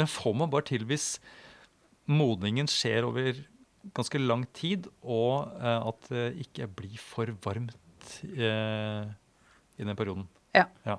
[0.00, 1.12] den får man bare til hvis
[2.10, 3.44] modningen skjer over
[3.96, 9.06] ganske lang tid, og eh, at det ikke blir for varmt eh,
[9.80, 10.26] i den perioden.
[10.56, 10.98] Ja.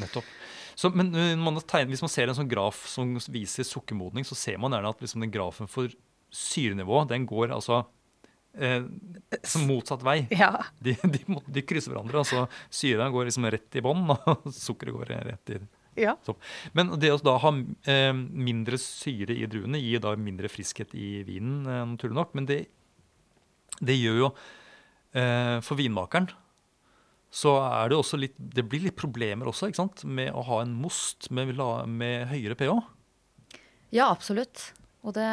[0.00, 0.28] Nettopp.
[0.74, 4.38] Så, men uh, man tegner, hvis man ser en sånn graf som viser sukkermodning, så
[4.38, 5.92] ser man gjerne at liksom den grafen for
[6.32, 7.82] syrenivå den går altså
[8.56, 8.80] eh,
[9.44, 10.22] som motsatt vei.
[10.32, 10.54] Ja.
[10.80, 12.22] De, de, de krysser hverandre.
[12.22, 15.60] altså Syra går liksom rett i bånn, og sukkeret går rett i
[15.98, 16.14] ja.
[16.76, 17.52] Men det å da ha
[17.90, 22.36] eh, mindre syre i druene gir da mindre friskhet i vinen, eh, naturlig nok.
[22.38, 22.60] Men det,
[23.80, 24.30] det gjør jo
[25.18, 26.30] eh, For vinmakeren
[27.32, 30.04] så er det også litt Det blir litt problemer også, ikke sant?
[30.04, 31.54] Med å ha en most med,
[31.88, 32.76] med høyere pH.
[33.92, 34.70] Ja, absolutt.
[35.02, 35.28] Og det,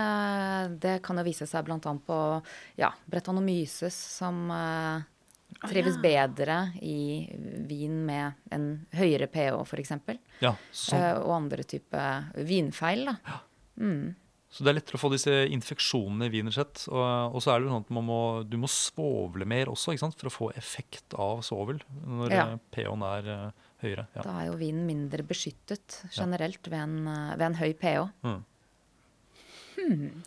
[0.81, 1.77] det kan jo vise seg bl.a.
[1.79, 2.19] på
[2.79, 5.03] ja, Bretanomyces, som eh,
[5.67, 7.27] trives bedre i
[7.67, 9.93] vin med en høyere pH, f.eks.
[10.43, 11.01] Ja, sånn.
[11.03, 13.05] Uh, og andre typer vinfeil.
[13.09, 13.39] da.
[13.79, 14.15] Mm.
[14.49, 16.81] Så det er lettere å få disse infeksjonene i vinen sett.
[16.89, 20.07] Og, og så er det sånn at man må, du må svovle mer også, ikke
[20.07, 20.17] sant?
[20.17, 22.45] for å få effekt av svovel når Ja.
[22.55, 24.07] eh, pH-en er eh, høyere.
[24.15, 24.23] Ja.
[24.25, 26.97] Da er jo vinen mindre beskyttet generelt ved en,
[27.37, 28.07] ved en høy pH.
[28.25, 28.39] Mm.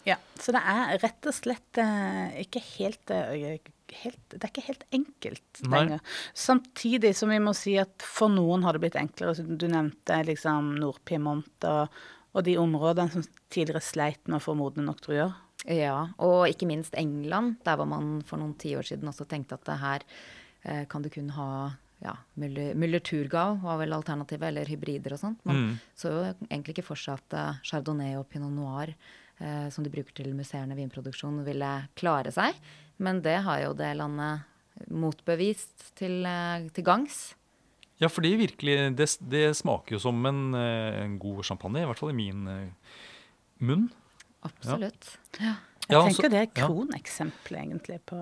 [0.07, 0.17] ja.
[0.39, 3.59] Så det er rett og slett uh, ikke helt, eh,
[4.02, 6.00] helt Det er ikke helt enkelt lenger.
[6.35, 9.35] Samtidig som vi må si at for noen har det blitt enklere.
[9.37, 12.02] Så Du nevnte liksom Nord-Piemont og,
[12.33, 15.35] og de områdene som tidligere sleit med å få modne nok druer.
[15.68, 19.68] Ja, og ikke minst England, der hvor man for noen tiår siden også tenkte at
[19.68, 20.05] det her
[20.64, 21.48] eh, kan du kun ha
[22.02, 25.44] ja, Müller, Müller Turgau var vel alternativet, eller hybrider og sånt.
[25.46, 25.74] Man Mm.
[25.94, 28.90] så jo egentlig ikke for seg at eh, Chardonnay og Pinot Noir,
[29.38, 32.59] eh, som de bruker til musserende vinproduksjon, ville klare seg.
[33.03, 34.45] Men det har jo det landet
[34.93, 37.35] motbevist til, eh, til gangs.
[38.03, 41.99] Ja, fordi virkelig, det, det smaker jo som en, eh, en god champagne, i hvert
[42.01, 42.95] fall i min eh,
[43.62, 43.88] munn.
[44.47, 45.17] Absolutt.
[45.38, 45.55] Jeg
[45.91, 46.67] Ja, altså- tenker det er ja.
[46.67, 48.19] kroneksempelet egentlig på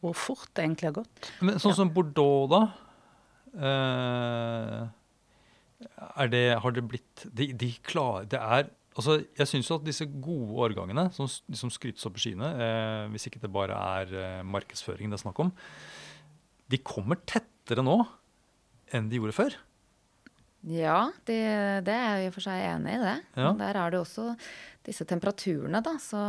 [0.00, 1.30] hvor fort det egentlig har gått.
[1.44, 2.60] Men sånn som Bordeaux, da
[3.60, 4.88] eh,
[6.16, 9.86] er det, Har det blitt De, de klarer Det er Altså, jeg syns jo at
[9.86, 14.12] disse gode årgangene, som, som skrytes opp i skyene, eh, hvis ikke det bare er
[14.12, 15.52] eh, markedsføring det er snakk om,
[16.70, 17.96] de kommer tettere nå
[18.92, 19.56] enn de gjorde før.
[20.68, 21.38] Ja, det,
[21.86, 23.16] det er jeg i og for seg enig i det.
[23.32, 23.48] Ja.
[23.48, 24.34] Men Der er det også
[24.84, 25.94] disse temperaturene, da.
[26.02, 26.20] Så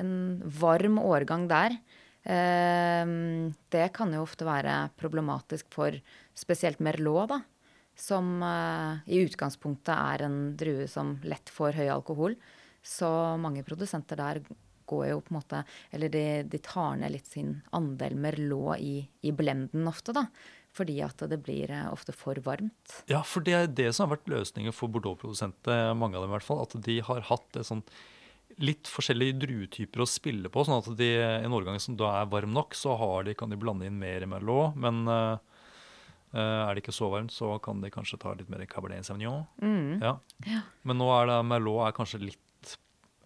[0.00, 0.14] en
[0.62, 1.76] varm årgang der,
[2.24, 3.04] eh,
[3.74, 6.00] det kan jo ofte være problematisk for
[6.32, 7.42] spesielt Merlot, da.
[7.94, 12.36] Som uh, i utgangspunktet er en drue som lett får høy alkohol.
[12.84, 13.08] Så
[13.40, 14.42] mange produsenter der
[14.84, 15.62] går jo på en måte
[15.94, 20.26] Eller de, de tar ned litt sin andel Merlot i, i blenden ofte, da.
[20.74, 22.96] Fordi at det blir eh, ofte for varmt.
[23.10, 26.34] Ja, for det er det som har vært løsningen for Bordeaux-produsenter, mange av dem i
[26.34, 26.64] hvert fall.
[26.64, 27.84] At de har hatt sånn
[28.62, 30.64] litt forskjellige druetyper å spille på.
[30.66, 33.86] sånn at de, en årgang som da er varm nok, så de, kan de blande
[33.86, 34.74] inn mer Merlot.
[34.74, 35.53] Men eh,
[36.34, 39.46] eh, er det ikke så varmt, så kan de kanskje ta litt mer Cabernet Sauvignon.
[39.62, 40.00] Mm.
[40.02, 40.16] Ja.
[40.50, 40.62] Ja.
[40.84, 42.40] Men nå er det Merlot er kanskje litt,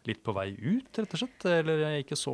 [0.08, 1.44] litt på vei ut, rett og slett.
[1.50, 2.32] Eller ikke så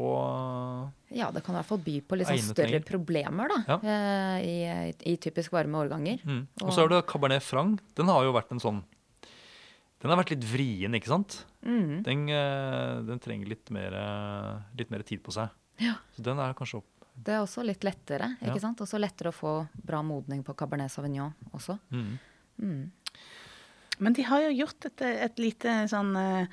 [1.14, 2.88] Ja, det kan i hvert fall by på litt sånn større ting.
[2.90, 3.78] problemer, da.
[3.82, 4.56] eh, I,
[5.10, 6.20] I typisk varme årganger.
[6.24, 6.42] mm.
[6.62, 7.80] Og så er det Cabernet Franc.
[7.96, 8.82] Den har jo vært en sånn
[10.04, 11.38] Den har vært litt vrien, ikke sant?
[11.64, 12.02] Mm.
[12.04, 15.48] Den, eh, den trenger litt mer, eh, litt mer tid på seg.
[15.80, 15.94] Ja.
[16.14, 16.90] Så den er kanskje opp.
[17.14, 18.62] Det er også litt lettere, ikke Ja.
[18.66, 18.80] sant?
[18.82, 19.52] Også lettere å få
[19.86, 21.78] bra modning på Cabernet Sauvignon også.
[21.94, 22.18] Mm.
[22.60, 22.90] Mm.
[23.98, 26.46] Men de har jo gjort et, et lite sånn eh,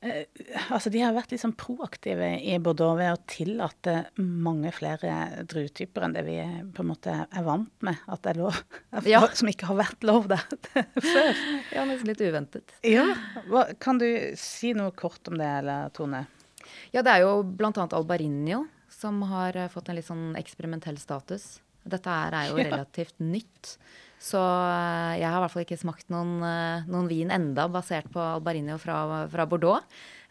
[0.00, 0.24] eh,
[0.72, 6.06] Altså, de har vært litt sånn proaktive i Bordeaux ved å tillate mange flere druetyper
[6.08, 6.38] enn det vi
[6.74, 8.58] på en måte er vant med at det er lov.
[9.06, 9.20] Ja.
[9.36, 10.42] Som ikke har vært lov der
[11.12, 11.42] før.
[11.76, 12.72] Ja, nesten litt uventet.
[12.88, 13.04] Ja,
[13.52, 14.08] hva, Kan du
[14.40, 16.24] si noe kort om det, eller Tone?
[16.96, 18.64] Ja, det er jo blant annet Albarinho
[19.02, 21.58] som har eh, fått en litt sånn eksperimentell status.
[21.82, 22.68] Dette er, er jo Ja.
[22.70, 23.74] relativt nytt.
[24.22, 28.06] Så eh, jeg har i hvert fall ikke smakt noen, eh, noen vin enda basert
[28.14, 29.00] på Albarino fra,
[29.32, 29.82] fra Bordeaux.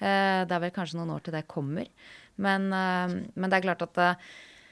[0.01, 0.09] Det
[0.55, 1.85] er vel kanskje noen år til det kommer.
[2.41, 3.99] Men, men det er klart at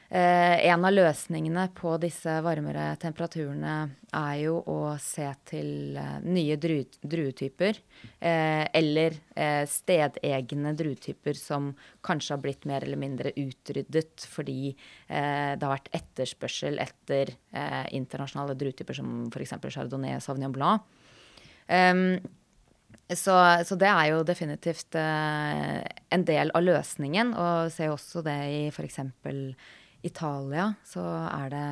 [0.10, 3.74] en av løsningene på disse varmere temperaturene
[4.16, 7.78] er jo å se til eh, nye druetyper.
[8.18, 11.70] Eh, eller eh, stedegne druetyper som
[12.06, 17.86] kanskje har blitt mer eller mindre utryddet fordi eh, det har vært etterspørsel etter eh,
[18.00, 19.58] internasjonale druetyper som f.eks.
[19.70, 20.90] Chardonnay og Sauvignon Blanc.
[23.10, 23.34] Så,
[23.66, 25.80] så, det er jo definitivt eh,
[26.14, 27.34] en del av løsningen.
[27.34, 29.00] Og ser også det i f.eks.
[30.02, 30.74] Italia.
[30.88, 31.66] Så er det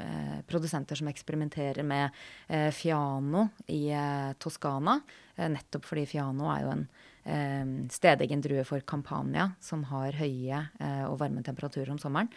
[0.00, 2.10] eh, produsenter som eksperimenterer med
[2.48, 5.00] eh, Fiano i eh, Toskana.
[5.36, 6.86] Eh, nettopp fordi Fiano er jo en
[7.24, 10.64] eh, stedegen drue for Campania, som har høye
[11.08, 12.28] og varme temperaturer om sommeren.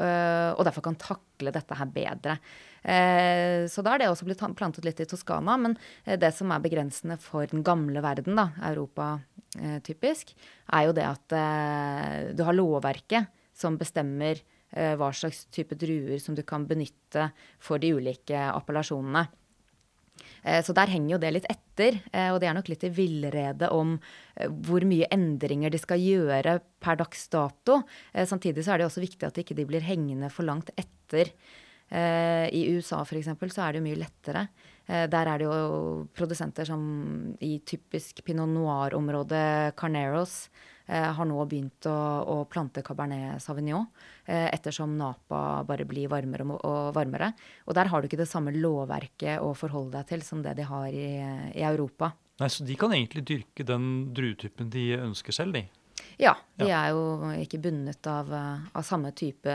[0.00, 2.38] og derfor kan takle dette her bedre.
[2.82, 5.56] Eh, så da er det også blitt plantet litt i Toskana.
[5.60, 9.18] Men eh, det som er begrensende for den gamle verden, da, Europa
[9.58, 10.32] eh, typisk,
[10.72, 11.36] er jo det at
[12.36, 13.28] du har lovverket
[13.60, 17.24] som bestemmer hva slags type druer som du kan benytte
[17.58, 19.24] for de ulike appellasjonene.
[20.62, 21.98] Så der henger jo det litt etter,
[22.30, 23.96] og det er nok litt i villrede om
[24.68, 27.80] hvor mye endringer de skal gjøre per dags dato.
[28.14, 31.34] Samtidig så er det også viktig at de ikke blir hengende for langt etter
[31.90, 33.32] Eh, I USA f.eks.
[33.50, 34.46] så er det jo mye lettere.
[34.86, 36.82] Eh, der er det jo produsenter som
[37.42, 43.86] i typisk pinot noir-området Carneros eh, har nå begynt å, å, plante Cabernet Sauvignon,
[44.26, 47.32] ettersom Napa bare blir varmere og varmere.
[47.66, 50.66] Og der har du ikke det samme lovverket å forholde deg til som det de
[50.66, 51.08] har i,
[51.54, 52.12] i Europa.
[52.40, 55.66] Nei, Så de kan egentlig dyrke den druetypen de ønsker selv, de?
[56.20, 56.82] Ja, de ja.
[56.84, 59.52] er jo ikke bundet av, eh, av samme type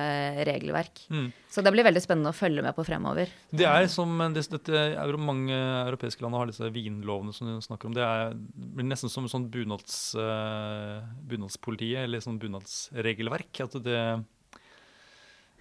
[0.47, 1.03] regelverk.
[1.13, 1.27] Mm.
[1.51, 3.29] Så det blir veldig spennende å følge med på fremover.
[3.53, 4.85] Det er som det, dette,
[5.21, 7.95] Mange europeiske land har disse vinlovene som du snakker om.
[7.95, 13.61] Det, er, det blir nesten som sånn bunads, uh, bunadspolitiet, eller sånn bunadsregelverk.
[13.67, 14.01] At det,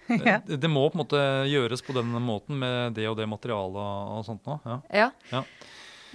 [0.25, 0.39] ja.
[0.41, 4.25] det, må på en måte gjøres på den måten med det og det materialet og
[4.27, 4.57] sånt nå.
[4.65, 5.11] Ja.
[5.31, 5.45] ja.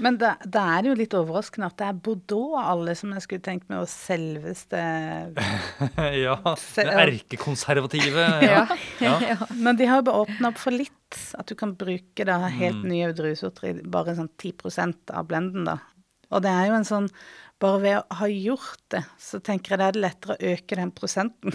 [0.01, 3.25] Men da, det, er det jo litt overraskende at det er Bordeaux alle som jeg
[3.25, 4.81] skulle tenkt meg, å selveste
[6.25, 6.37] Ja.
[6.75, 8.27] Det erkekonservative.
[8.51, 8.65] ja.
[9.03, 9.15] ja.
[9.33, 9.39] ja.
[9.57, 10.97] Men de har jo bare åpna opp for litt.
[11.39, 12.89] At du kan bruke da helt mm.
[12.91, 15.81] nye druesorter i bare sånn 10% av blenden, da.
[16.31, 17.09] Og det er jo en sånn
[17.61, 20.93] bare ved å ha gjort det, så tenker jeg det er lettere å øke den
[20.97, 21.55] prosenten.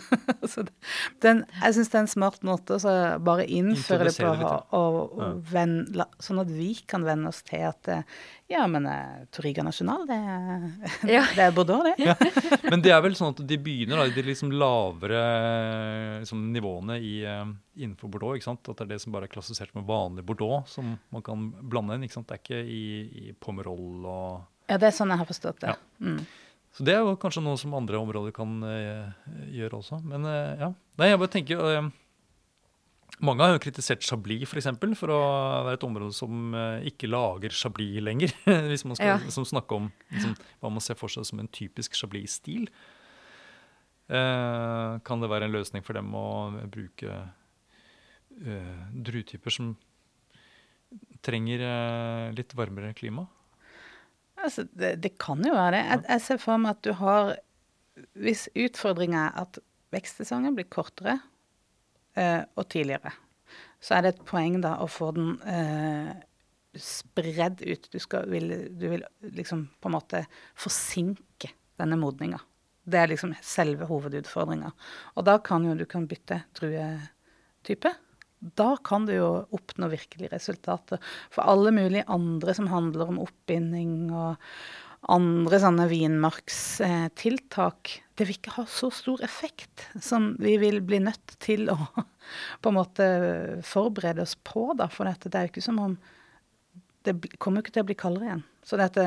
[1.26, 5.18] den, jeg syns det er en smart måte å bare innføre det på, og, og,
[5.18, 7.89] og la, sånn at vi kan venne oss til at
[8.48, 10.18] ja, men uh, Toriga Nasjonal, det,
[11.15, 11.24] ja.
[11.34, 11.96] det, er Bordeaux, det.
[11.98, 12.13] Ja.
[12.70, 15.22] Men det er vel sånn at de begynner da, de liksom lavere
[16.22, 18.38] liksom, nivåene i, uh, innenfor Bordeaux.
[18.38, 18.70] ikke sant?
[18.70, 21.98] At det er det som bare er klassifisert med vanlig Bordeaux, som man kan blande
[21.98, 22.06] inn.
[22.06, 22.30] ikke sant?
[22.30, 22.84] Det er ikke i,
[23.26, 25.75] i Pomerol og ja, det er sånn jeg har forstått det.
[25.75, 26.06] Ja.
[26.06, 26.23] Mm.
[26.75, 29.13] Så det er jo kanskje noe som andre områder kan uh,
[29.54, 30.01] gjøre også.
[30.04, 30.73] Men uh, ja.
[30.99, 31.88] Nei, jeg bare tenker uh,
[33.23, 34.43] Mange har jo kritisert Chablis.
[34.49, 35.19] For, eksempel, for å
[35.69, 38.34] være et område som ikke lager Chablis lenger.
[38.71, 39.21] Hvis man skal ja.
[39.23, 42.67] liksom, snakke om liksom, hva man ser for seg som en typisk Chablis-stil.
[44.06, 46.25] kan det være en løsning for dem å
[46.67, 47.15] bruke
[49.08, 49.71] druetyper som
[51.23, 51.63] trenger
[52.36, 53.30] litt varmere klima?
[54.45, 55.84] Altså, det, det, kan jo være det.
[55.89, 57.36] Jeg, jeg, ser for meg at du har
[58.19, 59.60] Hvis utfordringa er at
[59.95, 61.19] vekstsesongen blir kortere
[62.19, 63.13] eh, og tidligere,
[63.79, 66.10] så er det et poeng da å få den eh,
[66.75, 67.88] spredd ut.
[67.91, 69.05] Du, skal, vil, du vil
[69.38, 70.25] liksom på en måte
[70.60, 72.41] forsinke denne modninga.
[72.86, 74.73] Det er liksom selve hovedutfordringa.
[75.15, 77.95] Og da kan jo du kan bytte druetype
[78.39, 81.00] da kan du jo oppnå virkelige resultater.
[81.34, 84.41] For alle mulige andre som handler om oppbinding og
[85.12, 91.38] andre sånne vinmarkstiltak, det vil ikke ha så stor effekt som vi vil bli nødt
[91.43, 91.78] til å
[92.62, 93.08] på en måte
[93.65, 94.71] forberede oss på.
[94.78, 95.98] Da, for dette, det er jo ikke som om
[97.06, 98.45] Det kommer jo ikke til å bli kaldere igjen.
[98.65, 99.04] Så dette,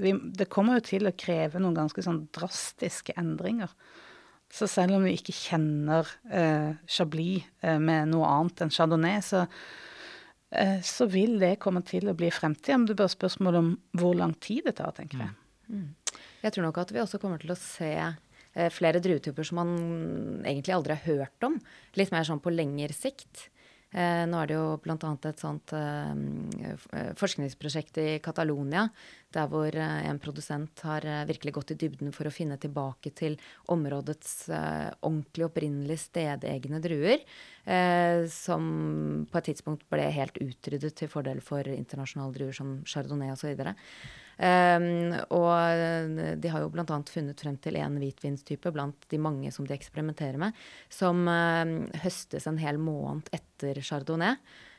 [0.00, 3.68] vi, det kommer jo til å kreve noen ganske sånn drastiske endringer.
[4.52, 9.44] Så selv om vi ikke kjenner eh, Chablis eh, med noe annet enn Chardonnay, så,
[10.56, 14.16] eh, så vil det komme til å bli fremtid Men det bare spørsmål om hvor
[14.16, 15.36] lang tid det tar, tenker jeg.
[15.68, 15.84] Mm.
[15.84, 16.24] mm.
[16.38, 19.76] Jeg tror nok at vi også kommer til å se eh, flere druetyper som man
[20.46, 21.58] egentlig aldri har hørt om.
[21.98, 23.48] Litt mer sånn på lengre sikt.
[23.88, 24.96] Eh, nå er det jo bl.a.
[25.30, 26.10] et sånt eh,
[26.68, 28.84] eh, forskningsprosjekt i Catalonia,
[29.32, 33.36] der hvor en produsent har virkelig gått i dybden for å finne tilbake til
[33.72, 37.20] områdets ordentlig opprinnelig stedegne druer,
[38.32, 38.70] som
[39.28, 43.52] på et tidspunkt ble helt utryddet til fordel for internasjonale druer som chardonnay osv.
[44.38, 46.86] Um, og de har jo bl.a.
[47.10, 50.54] funnet frem til en hvitvinstype blant de mange som de eksperimenterer med,
[50.92, 51.66] som uh,
[52.04, 54.38] høstes en hel måned etter chardonnay.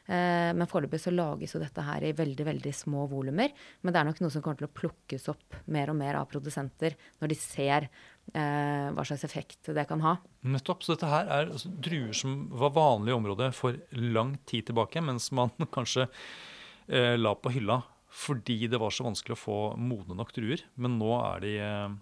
[0.10, 3.52] Uh, men foreløpig så lages jo dette her i veldig veldig små volumer.
[3.84, 6.32] Men det er nok noe som kommer til å plukkes opp mer og mer av
[6.32, 10.16] produsenter når de ser uh, hva slags effekt det kan ha.
[10.48, 10.88] Nettopp.
[10.88, 15.04] Så dette her er altså, druer som var vanlige i området for lang tid tilbake,
[15.04, 16.08] mens man kanskje
[16.90, 20.64] la på hylla fordi det var så vanskelig å få modne nok druer.
[20.76, 21.98] Men nå er de eh,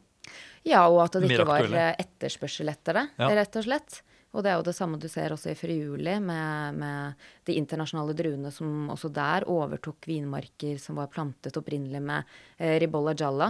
[0.68, 3.30] Ja, og at det ikke var eh, etterspørsel etter det, Ja.
[3.36, 4.02] rett og slett.
[4.36, 8.14] Og det er jo det samme du ser også i Friuli, med, med de internasjonale
[8.14, 12.24] druene som også der overtok vinmarker som var plantet opprinnelig med
[12.60, 13.48] eh, Ribolla Jalla.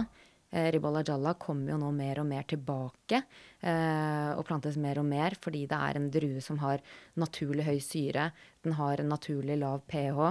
[0.50, 3.20] Eh, Ribolla Jalla kommer jo nå mer og mer tilbake
[3.60, 6.80] eh, og plantes mer og mer fordi det er en drue som har
[7.20, 8.30] naturlig høy syre.
[8.64, 10.30] Den har en naturlig lav pH.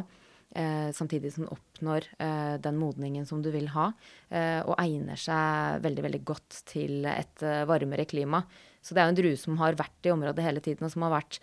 [0.58, 3.92] Eh, samtidig som den oppnår eh, den modningen som du vil ha,
[4.30, 8.44] eh, og egner seg veldig veldig godt til et eh, varmere klima.
[8.82, 11.04] Så det er jo en drue som har vært i området hele tiden, og som
[11.04, 11.40] har vært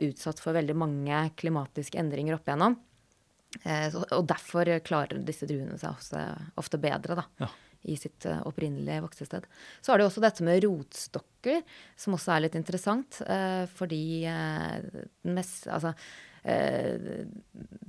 [0.00, 2.78] utsatt for veldig mange klimatiske endringer opp igjennom.
[3.64, 6.22] Eh, og derfor klarer disse druene seg ofte,
[6.60, 7.48] ofte bedre da, Ja.
[7.84, 9.44] i sitt opprinnelige voksested.
[9.82, 11.62] Så har du også dette med rotstokker,
[11.96, 13.20] som også er litt interessant.
[13.26, 15.92] Eh, fordi den mest, altså,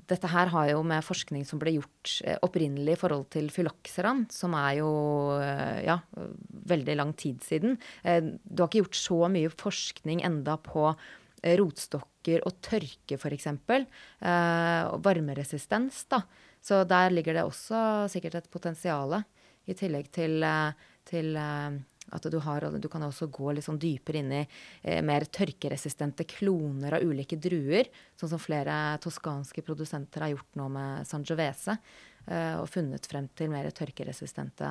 [0.10, 4.26] dette her har jo med forskning som ble gjort eh, opprinnelig i forhold til fyloxeran,
[4.34, 4.92] som er jo
[5.38, 6.00] eh, ja,
[6.72, 7.78] veldig lang tid siden.
[8.04, 13.50] Eh, du har ikke gjort så mye forskning enda på eh, rotstokker og tørke, f.eks.
[13.50, 16.24] Eh, og varmeresistens, da.
[16.60, 19.22] Så der ligger det også sikkert et potensial.
[19.70, 21.80] I tillegg til, eh, til eh,
[22.15, 26.26] at du, har, du kan også gå litt sånn dypere inn i eh, mer tørkeresistente
[26.30, 27.89] kloner av ulike druer.
[28.19, 31.78] Sånn som flere toskanske produsenter har gjort nå med Sangiovese.
[32.30, 34.67] Eh, og funnet frem til mer tørkeresistente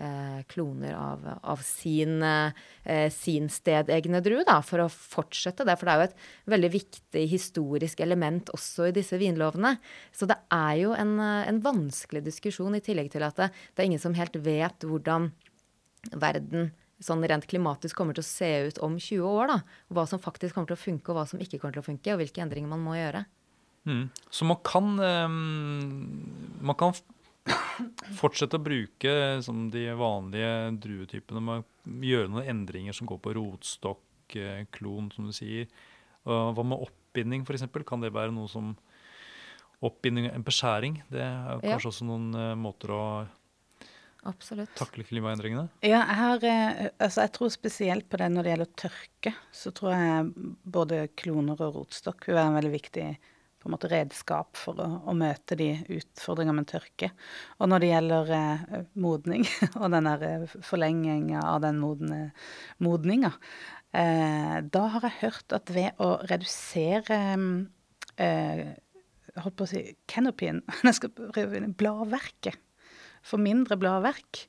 [0.00, 5.76] eh, kloner av, av sin, eh, sin stedegne drue, for å fortsette det.
[5.78, 9.76] For det er jo et veldig viktig historisk element også i disse vinlovene.
[10.10, 13.84] Så det er jo en, eh, en vanskelig diskusjon, i tillegg til at det, det
[13.84, 15.30] er ingen som helt vet hvordan
[16.12, 19.46] verden sånn rent klimatisk kommer til å se ut om 20 år.
[19.52, 19.58] da.
[19.92, 22.12] Hva som faktisk kommer til å funke, og hva som ikke kommer til å funke,
[22.14, 23.26] og hvilke endringer man må gjøre.
[23.86, 24.08] Mm.
[24.30, 26.96] Så man kan, um, man kan
[28.18, 31.42] fortsette å bruke som de vanlige druetypene.
[31.42, 31.64] Man
[32.02, 35.68] gjøre noen endringer som går på rotstokk, eh, klon, som du sier.
[36.26, 37.68] Hva med oppbinding, f.eks.?
[37.86, 38.74] Kan det være noe som
[39.84, 41.02] Oppbinding, en beskjæring?
[41.12, 41.76] Det er Ja.
[41.76, 43.28] kanskje også noen eh, måter å
[44.26, 44.74] Absolutt.
[44.78, 45.68] takle klimaendringene?
[45.84, 49.32] Ja, jeg, har, eh, altså jeg tror spesielt på det når det gjelder tørke.
[49.54, 53.06] Så tror jeg både kloner og rotstokk vil være en veldig viktig
[53.66, 57.10] på en måte, redskap for å, å møte de utfordringene med tørke.
[57.58, 59.46] Og når det gjelder eh, modning
[59.80, 62.20] og den eh, forlenginga av den modne,
[62.82, 63.32] modninga,
[63.90, 67.20] eh, da har jeg hørt at ved å redusere
[68.22, 68.62] eh,
[69.42, 70.62] holdt på å si canopyen,
[71.80, 72.62] bladverket
[73.26, 74.44] for mindre bladverk.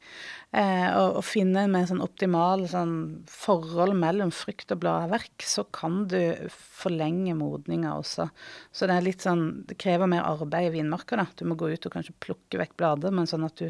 [0.55, 2.95] Eh, og, og finne med sånn optimal sånn
[3.31, 6.21] forhold mellom frukt og bladverk, så kan du
[6.53, 8.29] forlenge modninga også.
[8.71, 11.27] Så det er litt sånn Det krever mer arbeid i vinmarka, da.
[11.35, 13.67] Du må gå ut og kanskje plukke vekk blader, men sånn at du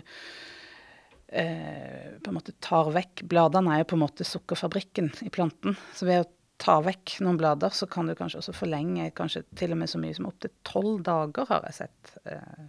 [1.28, 5.78] eh, på en måte tar vekk Bladene er jo på en måte sukkerfabrikken i planten.
[5.98, 9.76] Så ved å ta vekk noen blader, så kan du kanskje også forlenge kanskje til
[9.76, 12.18] og med så mye som opptil tolv dager, har jeg sett.
[12.26, 12.66] Eh,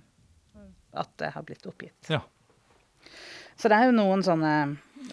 [0.96, 2.10] at det har blitt oppgitt.
[2.12, 2.22] Ja.
[3.58, 4.52] Så det er jo noen sånne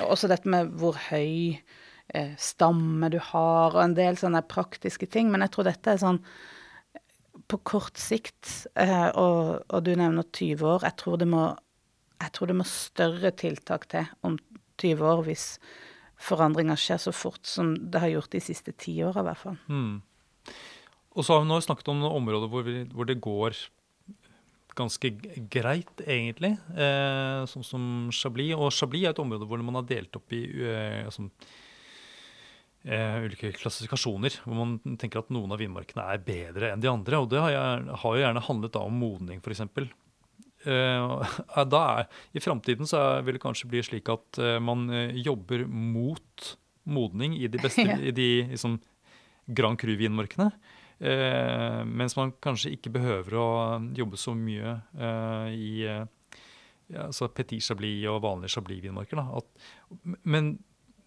[0.06, 5.30] Også dette med hvor høy eh, stamme du har, og en del sånne praktiske ting.
[5.32, 6.20] Men jeg tror dette er sånn
[7.46, 8.50] på kort sikt,
[8.82, 10.88] eh, og, og du nevner 20 år.
[10.90, 11.44] Jeg tror, det må,
[12.24, 14.40] jeg tror det må større tiltak til om
[14.82, 15.46] 20 år hvis
[16.26, 19.58] forandringer skjer så fort som det har gjort de siste ti åra, i hvert fall.
[19.70, 20.56] Mm.
[21.16, 23.60] Og så har vi nå snakket om områder hvor, vi, hvor det går
[24.76, 25.12] ganske
[25.52, 26.56] greit, egentlig.
[26.76, 27.86] Eh, sånn som
[28.16, 28.56] Chablis.
[28.58, 30.44] Og Chablis er et område hvor man har delt opp i
[31.06, 31.28] altså,
[32.86, 34.40] ulike klassifikasjoner.
[34.46, 37.22] Hvor man tenker at noen av vinmarkene er bedre enn de andre.
[37.24, 39.64] Og det har, jeg, har jo gjerne handlet om modning, f.eks.
[40.66, 42.90] Da er, I framtiden
[43.26, 47.98] vil det kanskje bli slik at man jobber mot modning i de beste Ja.
[47.98, 48.80] i de liksom,
[49.46, 50.52] Grand Cru-vinmarkene.
[51.00, 53.48] Eh, mens man kanskje ikke behøver å
[53.98, 59.22] jobbe så mye eh, i ja, altså Petit Chablis og vanlige Chablis-vinmarker.
[60.24, 60.56] Men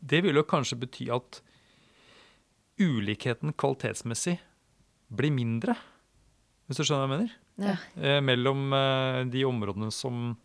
[0.01, 1.41] det vil jo kanskje bety at
[2.79, 4.39] ulikheten kvalitetsmessig
[5.09, 5.75] blir mindre,
[6.69, 7.37] hvis du skjønner hva jeg mener?
[7.59, 7.77] Ja.
[7.97, 10.37] Eh, mellom eh, de områdene som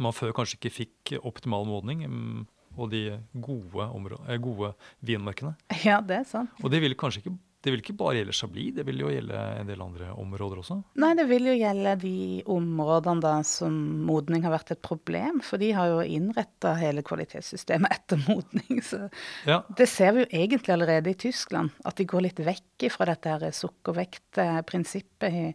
[0.00, 2.42] man før kanskje ikke fikk optimal modning, mm,
[2.76, 3.04] og de
[3.44, 4.72] gode, eh, gode
[5.04, 5.54] vinmarkene.
[5.86, 6.52] Ja, det er sant.
[6.62, 9.38] Og det vil kanskje ikke, det vil ikke bare gjelde Chablis, det vil jo gjelde
[9.60, 10.80] en del andre områder også.
[11.02, 12.16] Nei, det vil jo gjelde de
[12.50, 13.76] områdene da som
[14.08, 18.82] modning har vært et problem, for de har jo innretta hele kvalitetssystemet etter modning.
[18.82, 19.04] Så
[19.46, 23.06] Ja, det ser vi jo egentlig allerede i Tyskland, at de går litt vekk fra
[23.12, 25.46] dette her sukkervektprinsippet i,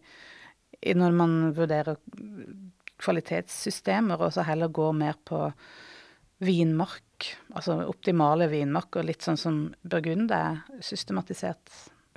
[0.88, 2.00] i når man vurderer
[2.98, 5.44] kvalitetssystemer, og så heller går mer på
[6.38, 11.68] vinmark, altså optimale vinmarker, litt sånn som Burgund er systematisert.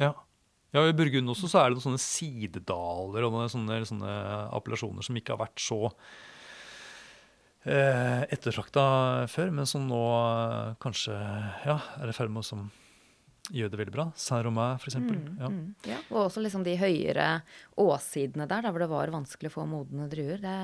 [0.01, 0.11] Ja.
[0.75, 4.17] ja, I Burgund også så er det noen sånne sidedaler og noen sånne, sånne
[4.57, 5.79] appellasjoner som ikke har vært så
[7.69, 8.85] eh, ettertrakta
[9.31, 11.17] før, men som nå eh, kanskje
[11.67, 12.69] ja, er i ferd med å som
[13.51, 14.05] gjør det veldig bra.
[14.15, 14.97] Saint-Romain, f.eks.
[15.01, 15.49] Mm, ja.
[15.49, 15.97] mm, ja.
[16.11, 17.27] Og også liksom de høyere
[17.81, 20.37] åssidene der, der hvor det var vanskelig å få modne druer.
[20.43, 20.57] Det,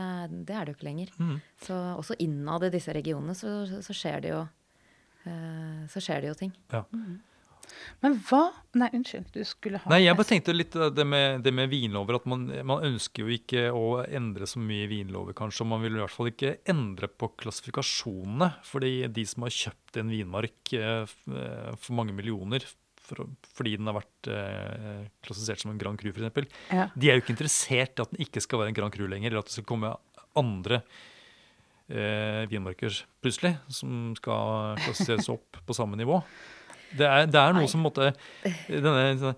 [0.48, 1.14] det er det jo ikke lenger.
[1.18, 1.34] Mm.
[1.64, 6.32] Så også innad i disse regionene så, så, skjer det jo uh, så skjer det
[6.32, 6.54] jo ting.
[6.74, 6.86] Ja.
[6.94, 7.18] Mm.
[8.06, 8.48] Men hva
[8.78, 9.32] Nei, unnskyld.
[9.34, 12.20] Du skulle ha Nei, jeg bare tenkte litt det med, det med vinlover.
[12.20, 15.64] At man, man, ønsker jo ikke å endre så mye vinlover, kanskje.
[15.66, 18.52] Og man vil i hvert fall ikke endre på klassifikasjonene.
[18.68, 22.66] Fordi de som har kjøpt en vinmark eh, eh for mange millioner
[23.08, 26.90] for, fordi den har vært eh, klassifisert som en Grand Cru, f.eks., ja.
[26.94, 29.32] de er jo ikke interessert i at den ikke skal være en Grand Cru lenger,
[29.32, 29.94] eller at det skal komme
[30.38, 30.82] andre
[31.88, 36.20] eh, vinmarker plutselig som skal klassifiseres opp på samme nivå.
[36.96, 37.72] Det er, det er noe Nei.
[37.72, 38.12] som måtte
[38.68, 39.34] denne,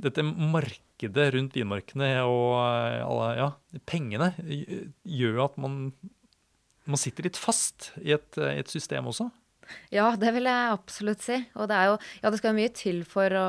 [0.00, 3.48] Dette markedet rundt vinmarkene og alle, ja,
[3.88, 5.90] pengene gjør at man,
[6.88, 9.28] man sitter litt fast i et, et, system også.
[9.92, 11.36] Ja, det vil jeg absolutt si.
[11.58, 13.48] Og det, jo, ja, det skal jo mye til for, å,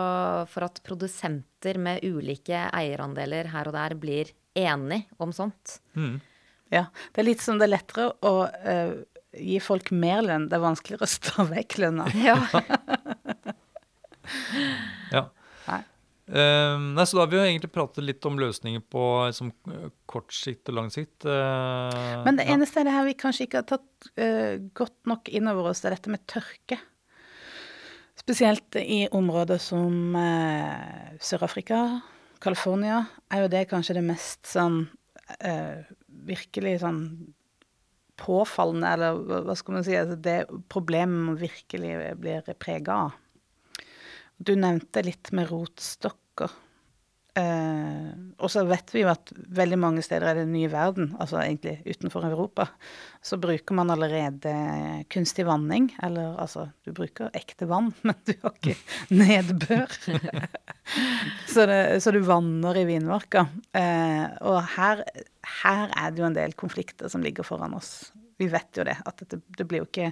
[0.50, 5.78] for, at produsenter med ulike eierandeler her og der blir enige om sånt.
[5.96, 6.18] Mm.
[6.74, 8.98] Ja, det er litt som det er lettere å uh,
[9.40, 12.08] gi folk mer lønn, det er vanskeligere å stå vekk lønna.
[12.28, 12.38] Ja.
[15.16, 15.22] ja.
[15.68, 15.84] Nei.
[16.28, 19.54] Uh, nei, så da har vi jo egentlig pratet litt om løsninger på liksom,
[20.12, 21.24] kort sikt og lang sikt.
[21.24, 25.32] Uh, Men det eneste er det her vi kanskje ikke har tatt uh, godt nok
[25.32, 26.82] inn over oss, det er dette med tørke.
[28.20, 30.18] Spesielt i områder som
[31.24, 32.02] Sør-Afrika,
[32.44, 34.82] California, er jo det kanskje det mest sånn
[36.28, 37.00] virkelig sånn
[38.18, 40.38] påfallende, eller hva skal man si, altså det
[40.72, 43.18] problemet virkelig blir prega av.
[44.38, 46.54] Du nevnte litt med rotstokker.
[47.38, 51.38] Eh, og så vet vi jo at veldig mange steder i den nye verden, altså
[51.44, 52.68] egentlig utenfor Europa,
[53.22, 54.54] så bruker man allerede
[55.14, 55.92] kunstig vanning.
[56.06, 58.78] Eller altså, du bruker ekte vann, men du har ikke
[59.14, 59.98] nedbør.
[61.54, 63.48] så, det, så, du vanner i vinmarka.
[63.78, 65.06] Eh, og her,
[65.64, 68.12] her, er det jo en del konflikter som ligger foran oss.
[68.38, 70.12] Vi vet jo det, at det, det blir jo ikke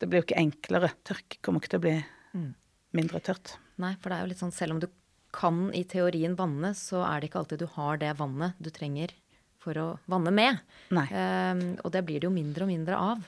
[0.00, 0.90] det blir jo ikke enklere.
[1.06, 1.96] Tørk kommer ikke til å bli
[2.34, 2.50] mm.
[2.98, 3.56] mindre tørt.
[3.82, 4.88] Nei, for det er jo litt sånn selv om du
[5.34, 9.14] kan i teorien vanne, så er det ikke alltid du har det vannet du trenger
[9.62, 10.60] for å vanne med.
[10.92, 13.22] Um, og det blir det jo mindre og mindre av.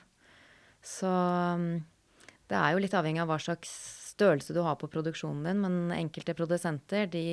[0.87, 1.71] Så um,
[2.51, 3.73] det er jo litt avhengig av hva slags
[4.17, 7.25] størrelse du har på produksjonen din, men enkelte produsenter de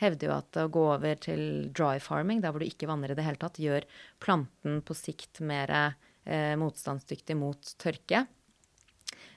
[0.00, 1.42] hevder jo at å gå over til
[1.74, 3.86] dry farming, der hvor du ikke vanner i det hele tatt, gjør
[4.22, 8.24] planten på sikt mer eh, motstandsdyktig mot tørke.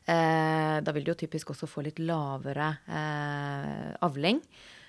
[0.05, 4.41] Eh, da vil du jo typisk også få litt lavere eh, avling.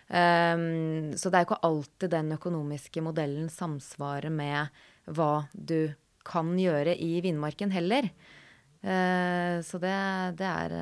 [0.07, 4.77] Um, så det er jo ikke alltid den økonomiske modellen samsvarer med
[5.11, 5.91] hva du
[6.27, 8.07] kan gjøre i vindmarken heller.
[8.87, 9.97] Uh, så det,
[10.39, 10.77] det, er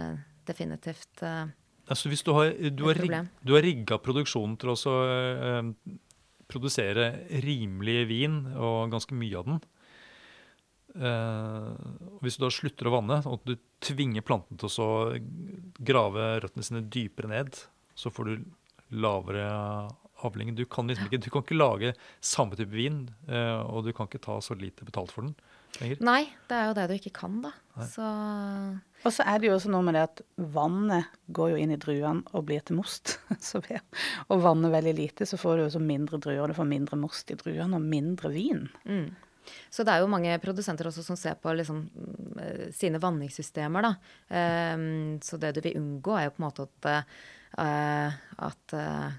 [0.48, 1.46] definitivt uh,
[1.90, 5.70] altså hvis du har, du har, rig, du har rigga produksjonen til å uh,
[6.50, 7.10] produsere
[7.44, 9.64] rimelig vin, og ganske mye av den,
[10.94, 11.74] Uh,
[12.22, 14.90] hvis du da slutter å vanne, og du tvinger planten til å
[15.82, 17.58] grave røttene sine dypere ned,
[17.98, 18.44] så får du
[19.02, 19.48] lavere
[20.22, 20.52] avling.
[20.54, 21.90] Du kan liksom ikke, du kan ikke lage
[22.22, 25.34] samme type vin, og du kan ikke ta så lite betalt for den
[25.80, 26.04] lenger.
[26.06, 27.50] Nei, det er jo det du ikke kan, da.
[27.90, 28.06] Så...
[29.04, 30.22] Og så er det jo også noe med det at
[30.54, 33.18] vannet går jo inn i druene og blir til most.
[33.48, 33.82] så ved
[34.32, 37.38] å vanne veldig lite, så får du også mindre druer, du får mindre most i
[37.40, 38.66] druene og mindre vin.
[38.88, 39.12] Mm.
[39.68, 41.82] Så det er jo mange produsenter også som ser på liksom,
[42.40, 43.92] eh, sine vanningssystemer, da.
[44.72, 46.88] Um, så det du vil unngå, er jo på en måte at,
[47.60, 48.16] uh,
[48.48, 49.18] at uh,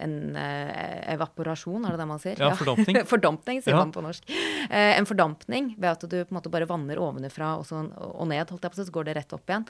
[0.00, 2.40] en eh, evaporasjon, er det det man sier?
[2.40, 2.98] Ja, fordampning.
[3.12, 3.82] fordampning, sier ja.
[3.82, 4.28] man på norsk.
[4.68, 8.28] Eh, en fordampning ved at du på en måte bare vanner ovenfra og, så, og
[8.30, 9.66] ned, holdt jeg på, så går det rett opp igjen.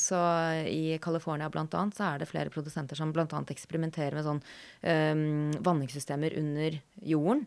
[0.00, 0.18] Så
[0.70, 4.42] i California annet så er det flere produsenter som annet eksperimenterer med sånn
[5.66, 7.46] vanningssystemer under jorden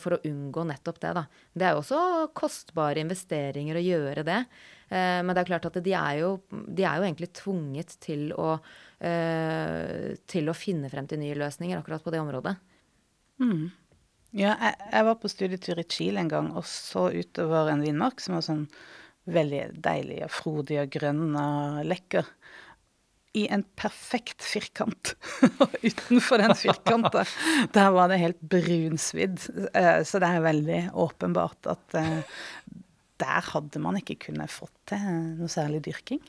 [0.00, 1.12] for å unngå nettopp det.
[1.20, 1.26] da.
[1.52, 2.00] Det er jo også
[2.36, 4.40] kostbare investeringer å gjøre det.
[4.90, 8.56] Men det er klart at de er jo, de er jo egentlig tvunget til å
[8.56, 12.54] Eh, til å finne frem til nye løsninger akkurat på det området.
[13.42, 13.66] Mm.
[14.36, 18.20] Ja, jeg, jeg, var på studietur i Chile en gang og så utover en vindmark
[18.24, 18.64] som var sånn
[19.32, 22.28] veldig deilig og frodig og grønn og lekker.
[23.36, 25.10] i en perfekt firkant.
[25.60, 27.26] Og utenfor den firkanten,
[27.76, 29.42] der var det helt brunsvidd.
[29.76, 32.22] Eh, så det er veldig åpenbart at eh,
[33.20, 35.04] der hadde man ikke kunnet fått til
[35.36, 36.22] noe særlig dyrking.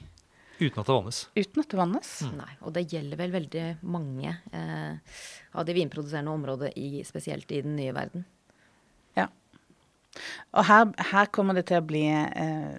[0.57, 1.19] Uten at det vannes.
[1.37, 2.11] Uten at det vannes.
[2.33, 5.17] Nei, og det gjelder vel veldig mange eh,
[5.53, 8.25] av de vinproduserende områdene, i, spesielt i den nye verden.
[9.17, 9.27] Ja.
[10.57, 12.77] Og her, her kommer det til å bli eh,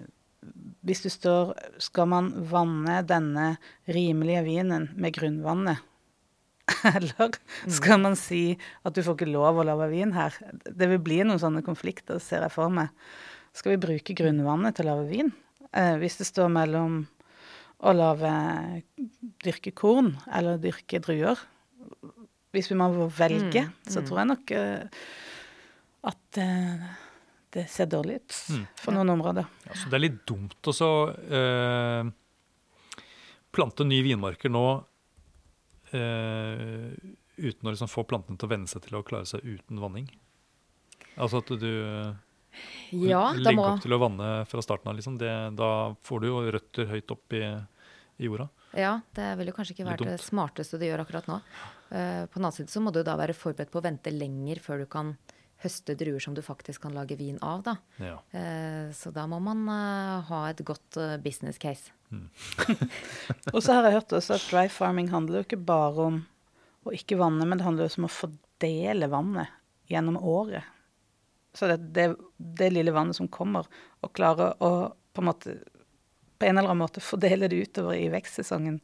[0.83, 3.53] Hvis du står Skal man vanne denne
[3.87, 5.85] rimelige vinen med grunnvannet?
[6.91, 7.31] Eller
[7.71, 10.35] skal man si at du får ikke lov å lage vin her?
[10.67, 12.91] Det vil bli noen sånne konflikter, ser jeg for meg.
[13.55, 15.31] Skal vi bruke grunnvannet til å lage vin?
[15.71, 17.01] Eh, hvis det står mellom
[17.79, 18.31] å lage
[19.43, 21.39] dyrke korn eller dyrke druer
[22.51, 24.05] Hvis vi må velge, Mm, så mm.
[24.07, 24.87] tror jeg nok eh,
[26.09, 26.87] at eh,
[27.53, 28.63] det ser dårlig ut Mm.
[28.75, 29.45] for noen områder.
[29.67, 30.89] Ja, så det er litt dumt å så,
[31.29, 32.09] eh,
[33.53, 34.65] plante nye vinmarker nå
[35.93, 36.89] eh,
[37.37, 40.09] uten å liksom få plantene til å venne seg til å klare seg uten vanning.
[41.17, 41.69] Altså at du
[42.91, 44.97] Ja, da må opp til å vanne fra starten av.
[44.97, 45.17] Liksom.
[45.21, 45.71] Det, da
[46.05, 47.43] får du jo røtter høyt opp i,
[48.17, 48.49] i jorda.
[48.77, 51.39] Ja, det vil jo kanskje ikke være det smarteste du gjør akkurat nå.
[51.89, 54.61] Uh, på den annen side så må du da være forberedt på å vente lenger
[54.61, 55.15] før du kan
[55.59, 57.75] høste druer som du faktisk kan lage vin av, da.
[57.99, 58.17] Ja.
[58.33, 61.93] Uh, så da må man uh, ha et godt business case.
[63.53, 66.21] Og så har jeg hørt også at dry farming handler jo ikke bare om
[66.87, 69.57] å ikke vanne, men det handler også om å fordele vannet
[69.89, 70.65] gjennom året.
[71.55, 73.67] Så det, det, det lille vannet som kommer,
[74.01, 74.71] og klare å
[75.13, 75.57] på en måte
[76.39, 78.79] på en eller annen måte fordele det utover i vekstsesongen.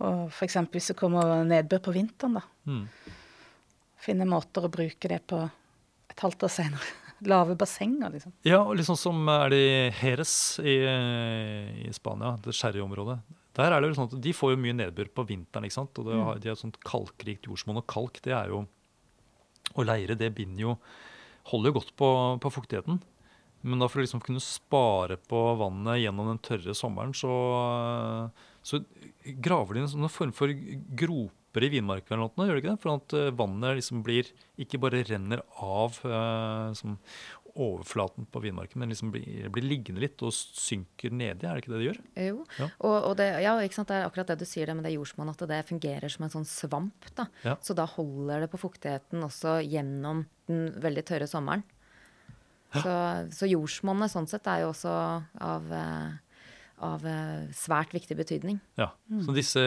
[0.00, 0.56] Og f.eks.
[0.72, 2.44] hvis det kommer nedbør på vinteren, da.
[2.64, 2.86] Mm.
[4.00, 6.94] Finne måter å bruke det på et halvt år senere.
[7.30, 8.32] Lave bassenger, liksom.
[8.48, 10.34] Ja, og sånn som er det i Heres
[10.64, 10.78] i,
[11.84, 13.20] i Spania, det sherryområdet.
[13.54, 15.68] Der er det jo sånn at De får jo mye nedbør på vinteren.
[15.68, 16.00] ikke sant?
[16.00, 17.78] Og det har, De har et sånt kalkrikt jordsmonn.
[17.78, 18.64] Og kalk det er jo
[19.76, 20.78] Og leire det binder jo
[21.50, 22.08] Holder jo godt på,
[22.40, 23.02] på fuktigheten.
[23.64, 27.32] Men da for å liksom kunne spare på vannet gjennom den tørre sommeren, så,
[28.60, 28.82] så
[29.24, 32.82] graver de en sånn form for groper i vinmarka eller noe, gjør de ikke det?
[32.82, 34.28] For at eh, vannet liksom blir
[34.60, 36.98] Ikke bare renner av eh, som
[37.54, 41.46] overflaten på vinmarken, men liksom blir, blir liggende litt og synker nedi.
[41.46, 42.00] Er det ikke det det gjør?
[42.26, 42.68] Jo, Ja.
[42.80, 43.88] og, og det, ja, ikke sant?
[43.92, 46.32] det er akkurat det du sier det med det jordsmonn, at det fungerer som en
[46.34, 47.06] sånn svamp.
[47.14, 47.28] da.
[47.44, 47.54] Ja.
[47.62, 51.62] Så da holder det på fuktigheten også gjennom den veldig tørre sommeren.
[52.74, 52.90] Så,
[53.30, 54.90] så jordsmonnet sånn sett er jo også
[55.46, 56.40] av, eh,
[56.82, 58.58] av eh, svært viktig betydning.
[58.80, 58.88] Ja.
[59.22, 59.62] Så disse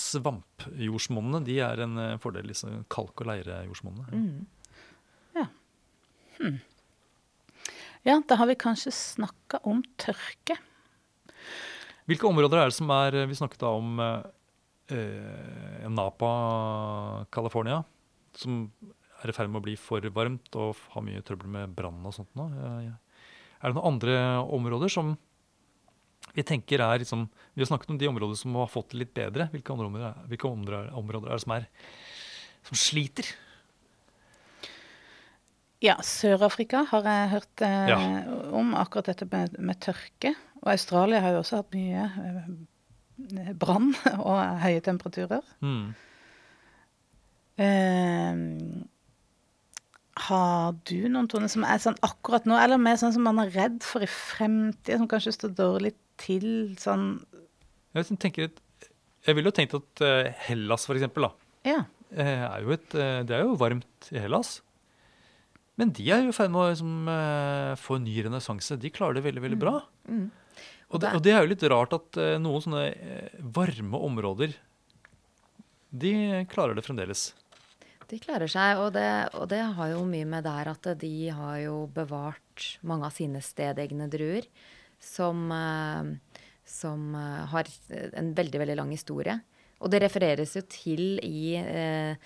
[0.00, 2.48] svampjordsmonnene de er en eh, fordel.
[2.48, 4.08] Disse kalk- og leirejordsmonnene.
[4.16, 4.46] Mm.
[5.36, 5.46] Ja,
[8.04, 10.56] da har vi kanskje snakka om tørke.
[12.08, 17.82] Hvilke områder er det som er Vi snakket da om eh, Napa, California,
[18.38, 18.70] som
[19.22, 22.14] er i ferd med å bli for varmt og har mye trøbbel med brann og
[22.14, 22.48] sånt nå.
[22.54, 22.92] Eh,
[23.58, 24.14] Er det noen andre
[24.54, 25.16] områder som
[26.36, 27.24] vi tenker er liksom
[27.54, 29.48] Vi har snakket om de områdene som har fått det litt bedre.
[29.50, 31.66] Hvilke, områder, er- hvilke områder er det som er
[32.68, 33.26] som sliter?
[35.84, 37.98] Ja, Sør-Afrika har jeg hørt eh, Ja.
[38.58, 40.32] om akkurat dette med, med tørke.
[40.62, 43.92] Og Australia har jo også hatt mye eh, brann
[44.28, 45.44] og høye temperaturer.
[45.62, 45.94] Mm.
[47.62, 48.34] Eh,
[50.28, 53.52] har du noen toner som er sånn akkurat nå, eller mer sånn som man er
[53.54, 57.12] redd for i fremtiden, som kanskje står dårlig til sånn
[57.94, 58.48] Jeg, vil tenker
[59.28, 61.30] jeg ville jo tenkt at eh, Hellas, for eksempel, da,
[61.70, 61.78] Ja.
[62.14, 64.56] eh, er jo et, eh, det er jo varmt i Hellas.
[65.78, 68.78] Men de er jo i ferd med å liksom, eh, få en ny renessanse.
[68.82, 69.74] De klarer det veldig veldig bra.
[70.10, 70.28] Mm.
[70.88, 74.56] Og det, og det er jo litt rart at eh, noen sånne eh, varme områder
[75.88, 76.12] de
[76.50, 77.30] klarer det fremdeles.
[78.08, 81.58] De klarer seg, og det, og det har jo mye med der at de har
[81.62, 84.48] jo bevart mange av sine stedegne druer,
[85.00, 85.48] som,
[86.68, 87.16] som
[87.52, 87.68] har
[88.20, 89.36] en veldig, veldig lang historie.
[89.78, 92.16] Og det refereres jo til i, eh,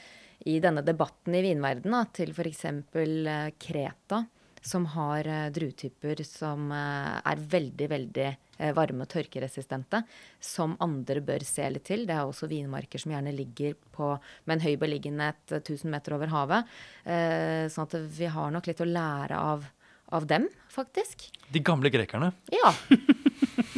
[0.48, 2.64] i denne debatten i vinverdenen, da, til f.eks.
[2.66, 4.24] Eh, Kreta,
[4.62, 8.30] som har eh, druetyper som eh, er veldig, veldig
[8.76, 10.02] varme- og tørkeresistente,
[10.38, 12.04] som andre bør se litt til.
[12.06, 14.12] Det er også vinmarker som gjerne ligger på,
[14.46, 16.74] med en høy beliggenhet eh, 1000 meter over havet.
[17.04, 19.66] Eh, sånn at vi har nok litt å lære av,
[20.14, 21.26] av dem, faktisk.
[21.52, 22.32] De gamle grekerne.
[22.54, 22.74] Ja.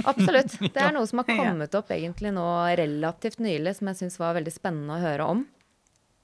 [0.05, 0.59] Absolutt.
[0.75, 2.47] Det er noe som har kommet opp egentlig nå
[2.77, 5.45] relativt nylig, som jeg syns var veldig spennende å høre om.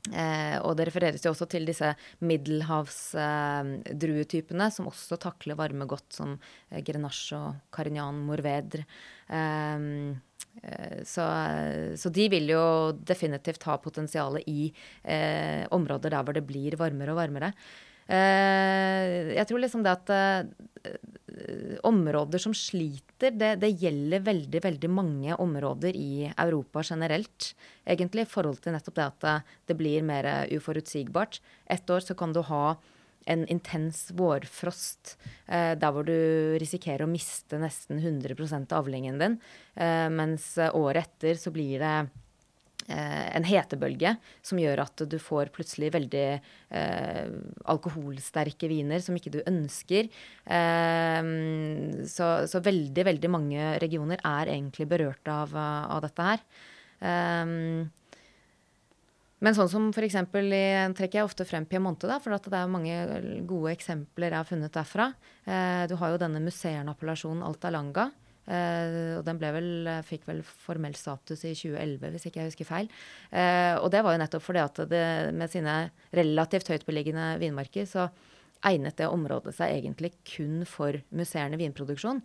[0.09, 1.90] Eh, og det refereres jo også til disse
[2.24, 6.38] middelhavsdruetypene, eh, som også takler varme godt, som
[6.70, 8.84] eh, Grenache og Carignan morvedre.
[9.28, 9.78] Eh,
[10.64, 11.24] eh, så,
[12.01, 12.64] så, de vil jo
[12.96, 14.72] definitivt ha potensialet i
[15.05, 17.53] eh, områder der hvor det blir varmere og varmere.
[18.11, 20.11] Jeg tror liksom det at
[21.87, 27.53] områder som sliter, det, det, gjelder veldig, veldig mange områder i Europa generelt,
[27.87, 31.41] egentlig, i forhold til nettopp det at det blir mer uforutsigbart.
[31.71, 32.75] Et år så kan du ha
[33.31, 35.15] en intens vårfrost
[35.47, 38.35] eh, der hvor du risikerer å miste nesten 100
[38.73, 39.37] av avlingen din,
[39.77, 42.20] eh, mens året etter så blir det Eh,
[42.95, 44.14] en hetebølge
[44.47, 47.30] som gjør at du får plutselig veldig eh,
[47.70, 50.11] alkoholsterke viner som ikke du ønsker.
[50.45, 51.30] Eh,
[52.11, 56.45] så, så, veldig, veldig mange regioner er egentlig berørt av, av dette her.
[57.01, 57.57] Eh,
[59.41, 60.18] men sånn som f.eks.
[60.28, 62.97] trekker jeg ofte frem Piemonte, da, for det er mange
[63.49, 65.12] gode eksempler jeg har funnet derfra.
[65.49, 68.20] Eh, du har jo denne museernappellasjonen Alta Langa Uh,
[69.20, 72.90] og den vel, eh, fikk vel formell status i 2011, hvis ikke jeg husker feil.
[73.30, 75.05] Uh, og det var jo nettopp fordi at det,
[75.36, 75.76] med sine
[76.16, 78.09] relativt høytbeliggende vinmarker, så
[78.66, 82.20] egnet det området seg egentlig kun for musserende vinproduksjon.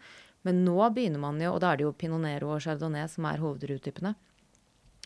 [0.46, 3.26] Men nå begynner man jo, og da er det jo Pinot Nero og Chardonnay som
[3.30, 4.14] er hovedrutypene.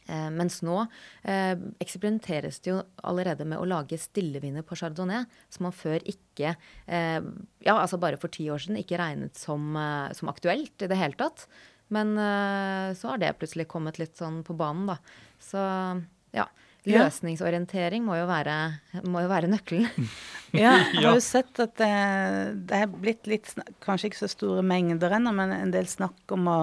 [0.09, 0.79] Eh, mens nå
[1.21, 1.53] eh,
[1.83, 6.55] eksperimenteres det jo allerede med å lage stilleviner på chardonnay, som man før ikke
[6.89, 7.19] eh,
[7.65, 10.97] Ja, altså bare for ti år siden ikke regnet som, eh, som aktuelt i det
[10.97, 11.45] hele tatt.
[11.93, 14.97] Men eh, så har det plutselig kommet litt sånn på banen, da.
[15.41, 15.61] Så
[16.35, 16.49] ja.
[16.87, 18.55] Løsningsorientering må jo være,
[19.03, 19.87] må jo være nøkkelen.
[20.55, 21.91] ja, jeg har jo sett at det,
[22.69, 23.51] det er blitt litt
[23.83, 26.59] Kanskje ikke så store mengder ennå, men en del snakk om å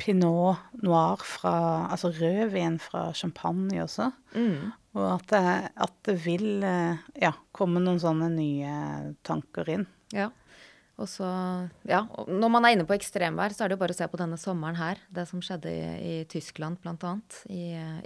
[0.00, 1.54] pinot noir fra
[1.86, 4.10] Altså rødvin fra champagne også.
[4.34, 4.72] Mm.
[4.98, 5.44] Og at det,
[5.86, 8.74] at det, vil ja, komme noen sånne nye
[9.26, 9.86] tanker inn.
[10.14, 10.28] Ja.
[10.94, 11.26] Og så,
[11.90, 14.20] ja, Når man er inne på ekstremvær, så er det jo bare å se på
[14.20, 15.00] denne sommeren her.
[15.10, 17.14] Det som skjedde i, i Tyskland bl.a.
[17.50, 17.64] I,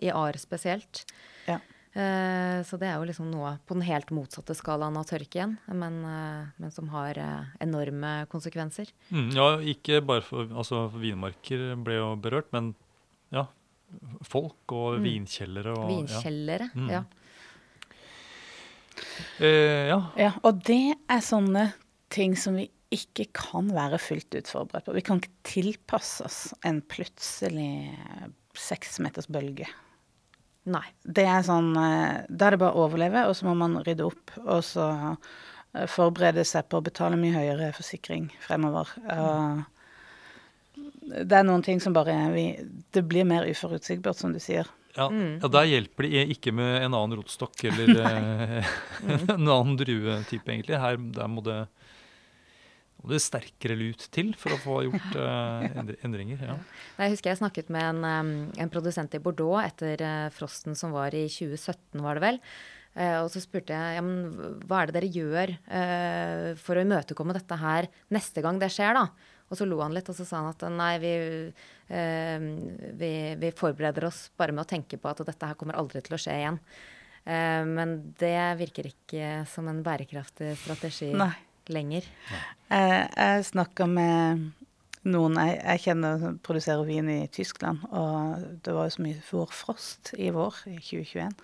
[0.09, 1.05] I Ar spesielt.
[1.49, 1.59] Ja.
[1.99, 5.57] Eh, så det er jo liksom noe på den helt motsatte skalaen av tørke igjen,
[5.73, 8.93] men, eh, men som har eh, enorme konsekvenser.
[9.09, 12.75] Mm, ja, ikke bare for Altså, vinmarker ble jo berørt, men
[13.35, 13.49] ja.
[14.29, 15.05] Folk og mm.
[15.07, 16.81] vinkjellere og Vinkjellere, ja.
[16.81, 16.91] Mm.
[16.93, 17.05] ja.
[19.41, 20.01] Eh, ja.
[20.19, 20.33] ja.
[20.45, 21.71] Og det er sånne
[22.13, 24.97] ting som vi ikke kan være fullt ut forberedt på.
[24.97, 27.93] Vi kan ikke tilpasse oss en plutselig
[28.59, 29.69] seks meters bølge.
[30.69, 30.85] Nei.
[31.03, 34.09] Det er sånn eh, Da er det bare å overleve, og så må man rydde
[34.09, 34.35] opp.
[34.45, 38.91] Og så eh, forberede seg på å betale mye høyere forsikring fremover.
[39.09, 39.63] Mm.
[41.29, 42.51] det er noen ting som bare vi,
[42.93, 44.69] Det blir mer uforutsigbart, som du sier.
[44.97, 45.41] Ja, mm.
[45.43, 48.73] ja, Der hjelper det ikke med en annen rotstokk eller eh,
[49.15, 50.81] en annen druetype, egentlig.
[50.81, 51.63] Her, der må det
[52.99, 56.41] må det sterkere lut til for å få gjort uh, endringer.
[56.43, 56.57] Ja.
[56.99, 61.15] Jeg husker jeg snakket med en, en produsent i Bordeaux etter uh, frosten som var
[61.15, 62.43] i 2017, var det vel.
[62.99, 65.55] Uh, og så spurte jeg ja, men, hva er det dere gjør
[66.59, 69.35] for å imøtekomme dette her neste gang det skjer, da?
[69.49, 71.13] Og så lo han litt, og så sa han at nei, vi,
[73.01, 76.19] vi, vi forbereder oss bare med å tenke på at dette her kommer aldri til
[76.19, 76.61] å skje igjen.
[77.73, 81.15] men det virker ikke som en bærekraftig strategi.
[81.17, 81.33] Nei
[81.73, 82.07] lenger.
[82.69, 84.49] Jeg, jeg snakka med
[85.09, 89.23] noen jeg, jeg, kjenner som produserer vin i Tyskland, og det var jo så mye
[89.31, 91.37] vårfrost i vår, i 2021.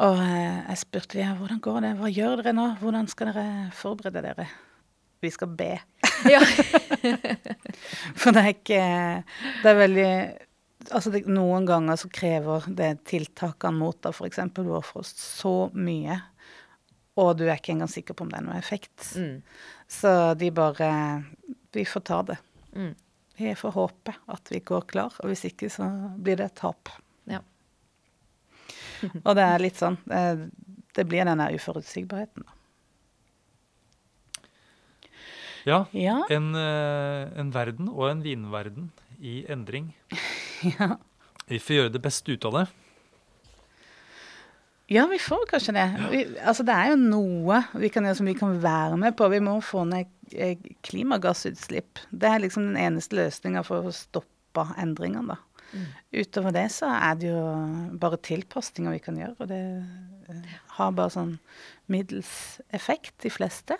[0.00, 3.46] Og eh, jeg spurte de, hvordan går det, hva gjør dere nå, hvordan skal dere
[3.76, 4.46] forberede dere?
[5.20, 5.74] Vi skal be.
[6.30, 6.40] Ja.
[8.20, 8.80] For det er ikke
[9.62, 10.12] Det er veldig
[10.90, 14.40] Altså det, noen ganger så krever det tiltakene mot da f.eks.
[14.56, 16.16] vårfrost så mye
[17.20, 19.12] og du er ikke engang sikker på om det er noe effekt.
[19.16, 19.40] Mm.
[19.90, 20.90] Så de bare
[21.74, 22.38] Vi får ta det.
[22.74, 22.94] Mm.
[23.40, 26.90] Vi får håpe at vi går klar, og hvis ikke så blir det et tap.
[27.30, 27.40] Ja.
[29.26, 30.50] og det er litt sånn Det,
[30.96, 32.56] det blir den der uforutsigbarheten, da.
[35.64, 35.84] Ja.
[35.92, 36.16] ja.
[36.32, 38.90] En, eh, en, verden og en vinverden
[39.20, 39.92] i endring.
[40.78, 40.94] ja.
[41.50, 42.66] Vi får gjøre det beste ut av det.
[44.90, 45.86] Ja, vi får kanskje det.
[46.10, 49.28] Vi, altså, det er jo noe vi kan gjøre som vi kan være med på.
[49.30, 52.02] Vi må få ned eh, klimagassutslipp.
[52.10, 55.38] Det er liksom den eneste løsninga for å stoppe endringene, da.
[55.70, 55.86] Mm.
[56.18, 57.44] Utover det så er det jo
[58.02, 59.36] bare tilpasninger vi kan gjøre.
[59.38, 59.62] Og det
[60.34, 61.36] eh, har bare sånn
[61.90, 62.32] middels
[62.74, 63.78] effekt, de fleste.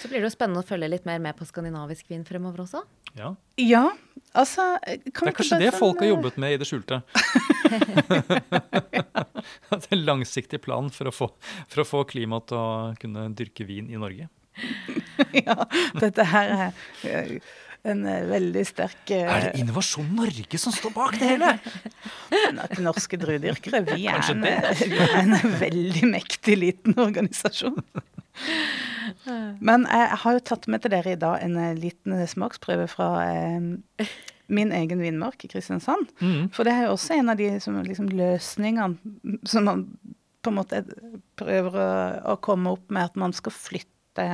[0.00, 2.82] Så blir det jo spennende å følge litt mer med på skandinavisk vin fremover også.
[3.16, 3.34] Ja.
[3.58, 3.84] Ja,
[4.32, 7.02] altså kan Det er kanskje det folk har eh, jobbet med i det skjulte.
[9.70, 11.30] At En langsiktig plan for å, få,
[11.68, 12.66] for å få klimaet til å
[13.00, 14.28] kunne dyrke vin i Norge.
[15.46, 15.56] ja,
[15.98, 16.70] dette her er
[17.06, 17.34] eh,
[17.88, 21.52] en eh, veldig sterk Er det Innovasjon Norge som står bak det hele?
[22.64, 24.64] At norske druedyrkere, vi det?
[24.82, 27.78] vi er en veldig mektig liten organisasjon.
[29.64, 33.08] Men jeg har jo tatt med til dere i dag en eh, liten smaksprøve fra
[33.26, 34.08] eh,
[34.48, 36.10] min egen vinmark i Kristiansand.
[36.20, 36.48] Mm.
[36.56, 39.86] For det er jo også en av de som, liksom, løsningene som man
[40.42, 40.82] på en måte
[41.38, 41.88] prøver å,
[42.32, 44.28] å komme opp med, at man skal flytte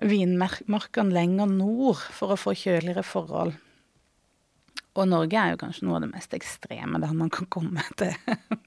[0.00, 3.58] vinmarkene lenger nord for å få kjøligere forhold.
[5.00, 8.12] Og Norge er jo kanskje noe av det mest ekstreme der man kan komme til.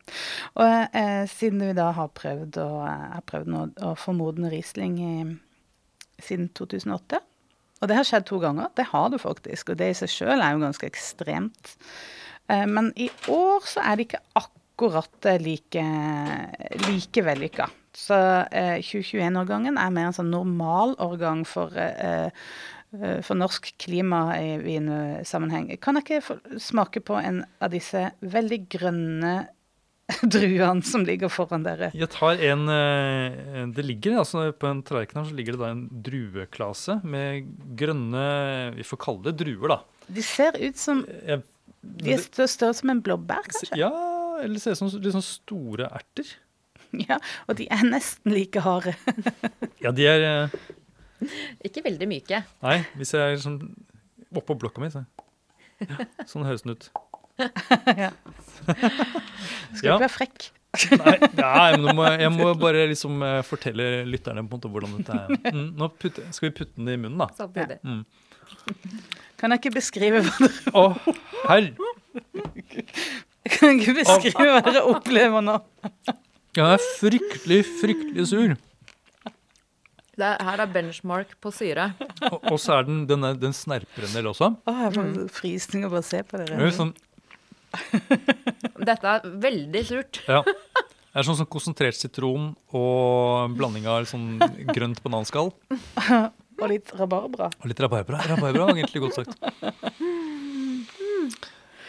[0.60, 5.14] og eh, siden vi da har prøvd å, har prøvd nå å formodne Riesling i,
[6.24, 7.22] siden 2008
[7.82, 8.72] Og det har skjedd to ganger.
[8.78, 9.74] Det har det faktisk.
[9.74, 11.76] Og det i seg sjøl er jo ganske ekstremt.
[12.50, 15.88] Eh, men i år så er det ikke akkurat eh, like,
[16.88, 17.70] like vellykka.
[17.94, 18.18] Så
[18.50, 22.48] eh, 2021-årgangen er mer en sånn normalårgang for eh, eh,
[23.26, 25.72] for norsk klima i vinsammenheng.
[25.82, 29.34] Kan jeg ikke få smake på en av disse veldig grønne
[30.36, 31.90] druene som ligger foran dere?
[31.96, 35.70] Jeg tar en eh, Det ligger altså På en tallerken her så ligger det da
[35.72, 37.48] en drueklase med
[37.80, 38.26] grønne
[38.76, 39.80] Vi får kalle det druer, da.
[40.12, 43.80] De ser ut som De er større som en blåbær, kanskje?
[43.80, 43.90] ja,
[44.44, 46.28] eller ser ut som litt sånn store erter.
[47.08, 47.16] Ja,
[47.50, 48.92] Og de er nesten like harde.
[49.82, 50.58] Ja, de er eh,
[51.68, 52.44] Ikke veldig myke.
[52.66, 53.60] Nei, hvis jeg er sånn
[54.34, 55.04] oppå blokka mi, så
[55.84, 56.90] ja, Sånn høres den ut.
[58.04, 58.12] ja.
[59.74, 59.96] Skal Ja.
[59.96, 60.50] ikke være frekk.
[60.98, 64.96] Nei, nei men må, jeg- må bare liksom eh, fortelle lytterne på en måte hvordan
[64.98, 65.54] dette er.
[65.54, 67.28] Mm, nå putte, skal vi putte den i munnen, da.
[67.38, 67.78] Samtidig.
[67.86, 68.06] Mm.
[69.38, 70.84] Kan jeg ikke beskrive hva dere, Å,
[71.50, 71.70] herr!
[73.54, 75.60] kan jeg ikke beskrive hva dere opplever nå?
[76.54, 78.56] Jeg er fryktelig, fryktelig sur.
[80.14, 81.88] Det er, her er benchmark på syre.
[82.30, 84.52] Og, og så er den, den, er, den snerper en del også.
[84.70, 85.08] Å, jeg får
[85.40, 86.68] frysninger bare å se på Det dere.
[86.68, 86.94] er sånn,
[88.86, 90.22] Dette er veldig surt.
[90.30, 90.44] ja.
[91.14, 94.40] Det er sånn, sånn konsentrert sitron og blanding av sånn
[94.74, 95.52] grønt bananskall.
[96.58, 97.52] Og litt rabarbra.
[97.62, 98.22] Og litt rabarbra.
[98.32, 99.38] Rabarbra var egentlig godt sagt.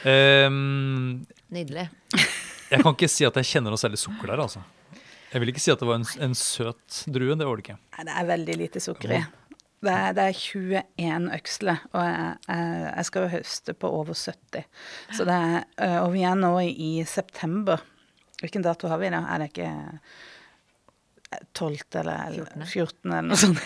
[0.05, 1.87] Um, Nydelig.
[2.69, 4.61] jeg kan ikke si at jeg kjenner noe særlig sukker der, altså.
[5.35, 7.35] Jeg vil ikke si at det var en, en søt drue.
[7.35, 7.75] Det var det ikke.
[7.97, 9.25] Nei, det er veldig lite sukker i.
[9.85, 14.17] Det er, det er 21 øksler, og jeg, jeg, jeg skal jo høste på over
[14.17, 14.63] 70.
[15.13, 17.83] Så det er, øh, og vi er nå i, september.
[18.41, 19.25] Hvilken dato har vi da?
[19.35, 21.77] Er det ikke eh, 12.
[22.01, 23.13] eller, eller 14.
[23.13, 23.61] eller noe sånt?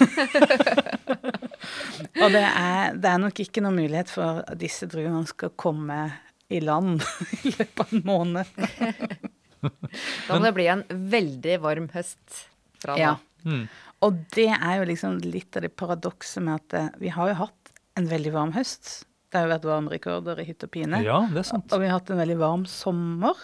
[2.25, 6.01] og det er, det er nok ikke noen mulighet for at disse druene skal komme
[6.49, 7.05] i land
[7.45, 8.55] i løpet av en måned.
[9.63, 12.45] Da må det bli en veldig varm høst
[12.83, 13.03] fra nå.
[13.03, 13.17] Ja.
[13.47, 13.67] Mm.
[14.07, 17.39] Og det er jo liksom litt av det paradokset med at eh, vi har jo
[17.43, 19.03] hatt en veldig varm høst.
[19.29, 21.03] Det har jo vært varmerekorder i hytt og pine.
[21.05, 21.73] Ja, det er sant.
[21.75, 23.41] Og vi har hatt en veldig varm sommer.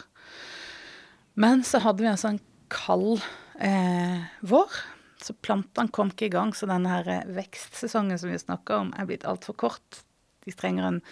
[1.34, 2.42] Men så hadde vi altså en
[2.72, 3.24] kald
[3.58, 4.78] eh, vår.
[5.24, 8.92] Så plantene kom ikke i gang, så denne her eh, vekstsesongen som vi snakka om,
[8.96, 10.04] er blitt altfor kort.
[10.46, 11.02] De trenger en,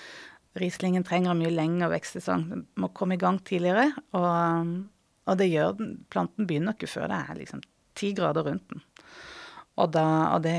[0.60, 2.42] Rieslingen trenger en mye lengre vekstsesong.
[2.50, 3.88] Den må komme i gang tidligere.
[4.12, 4.82] Og,
[5.28, 5.92] og det gjør den.
[6.12, 7.62] Planten begynner ikke før det er liksom
[7.98, 8.82] ti grader rundt den.
[9.80, 10.04] Og, da,
[10.34, 10.56] og det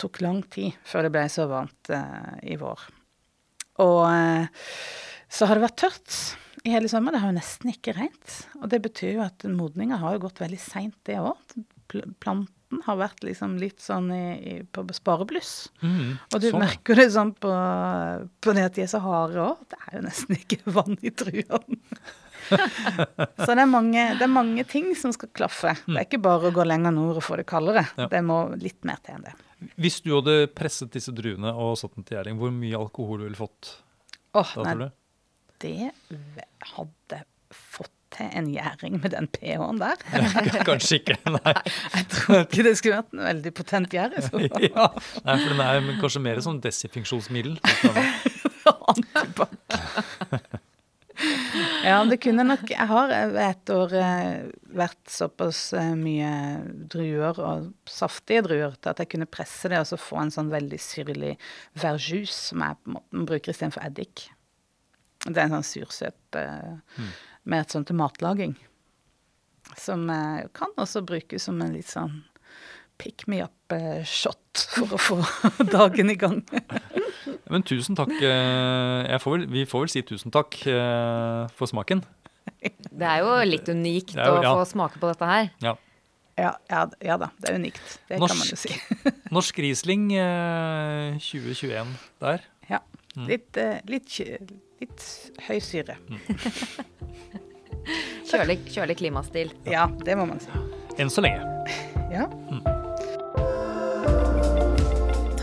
[0.00, 2.80] tok lang tid før det ble så varmt eh, i vår.
[3.84, 4.48] Og eh,
[5.30, 6.16] så har det vært tørt
[6.64, 7.14] i hele sommer.
[7.14, 8.34] Det har jo nesten ikke regnet.
[8.62, 11.56] Og det betyr jo at modninga har jo gått veldig seint, det òg.
[12.24, 15.52] Planten har vært liksom litt sånn i, i, på sparebluss.
[15.84, 17.52] Mm, Og du sånn, merker det sånn på,
[18.42, 19.62] på det at de er så harde òg.
[19.70, 21.80] Det er jo nesten ikke vann i druene.
[23.44, 25.74] så det er, mange, det er mange ting som skal klaffe.
[25.86, 27.86] Det er ikke bare å gå lenger nord og få det kaldere.
[27.98, 28.08] Ja.
[28.12, 29.34] Det må litt mer til enn det.
[29.80, 33.36] Hvis du hadde presset disse druene og satt dem til gjæring, hvor mye alkohol ville
[33.36, 33.76] du fått
[34.34, 34.88] Åh, da, nei,
[35.62, 35.92] det
[36.74, 37.20] hadde
[37.54, 40.02] fått til en gjæring med den pH-en der.
[40.66, 41.54] Kanskje ikke, nei.
[41.94, 44.14] Jeg tror ikke det skulle vært en veldig potent gjær.
[44.64, 44.90] Ja.
[45.24, 47.58] Nei, for den er kanskje mer som desinfeksjonsmiddel.
[48.94, 49.58] Antibac.
[51.84, 56.30] Ja, det kunne nok Jeg har et år eh, vært såpass eh, mye
[56.90, 60.52] druer, og saftige druer, til at jeg kunne presse det og så få en sånn
[60.52, 61.34] veldig syrlig
[61.80, 64.28] verjus, som jeg på en måte bruker istedenfor eddik.
[65.24, 67.10] Det er en sånn sursøt mm.
[67.48, 68.56] med et sånt til matlaging.
[69.80, 72.22] Som eh, kan også brukes som en litt sånn
[72.98, 75.16] pick me up-shot for å få
[75.76, 76.42] dagen i gang.
[77.52, 78.12] Men tusen takk.
[78.20, 82.04] eh, Jeg får vel, vi får vel si tusen takk eh, for smaken.
[82.64, 84.52] Det er jo litt unikt jo, ja.
[84.54, 85.50] å få smake på dette her.
[85.64, 85.74] Ja.
[86.34, 87.82] Ja, ja, ja da, det er unikt.
[88.08, 88.64] Det kan man jo Norsk.
[88.64, 89.12] si.
[89.36, 91.92] Norsk Riesling eh, 2021
[92.24, 92.42] der.
[92.70, 92.80] Ja.
[93.28, 94.16] Litt, eh, litt,
[94.82, 95.04] litt
[95.46, 95.94] høy syre.
[98.26, 99.52] Kjølig, kjølig klimastil.
[99.68, 100.50] Ja, det må man si.
[100.98, 101.44] Enn så lenge.
[102.14, 102.26] Ja.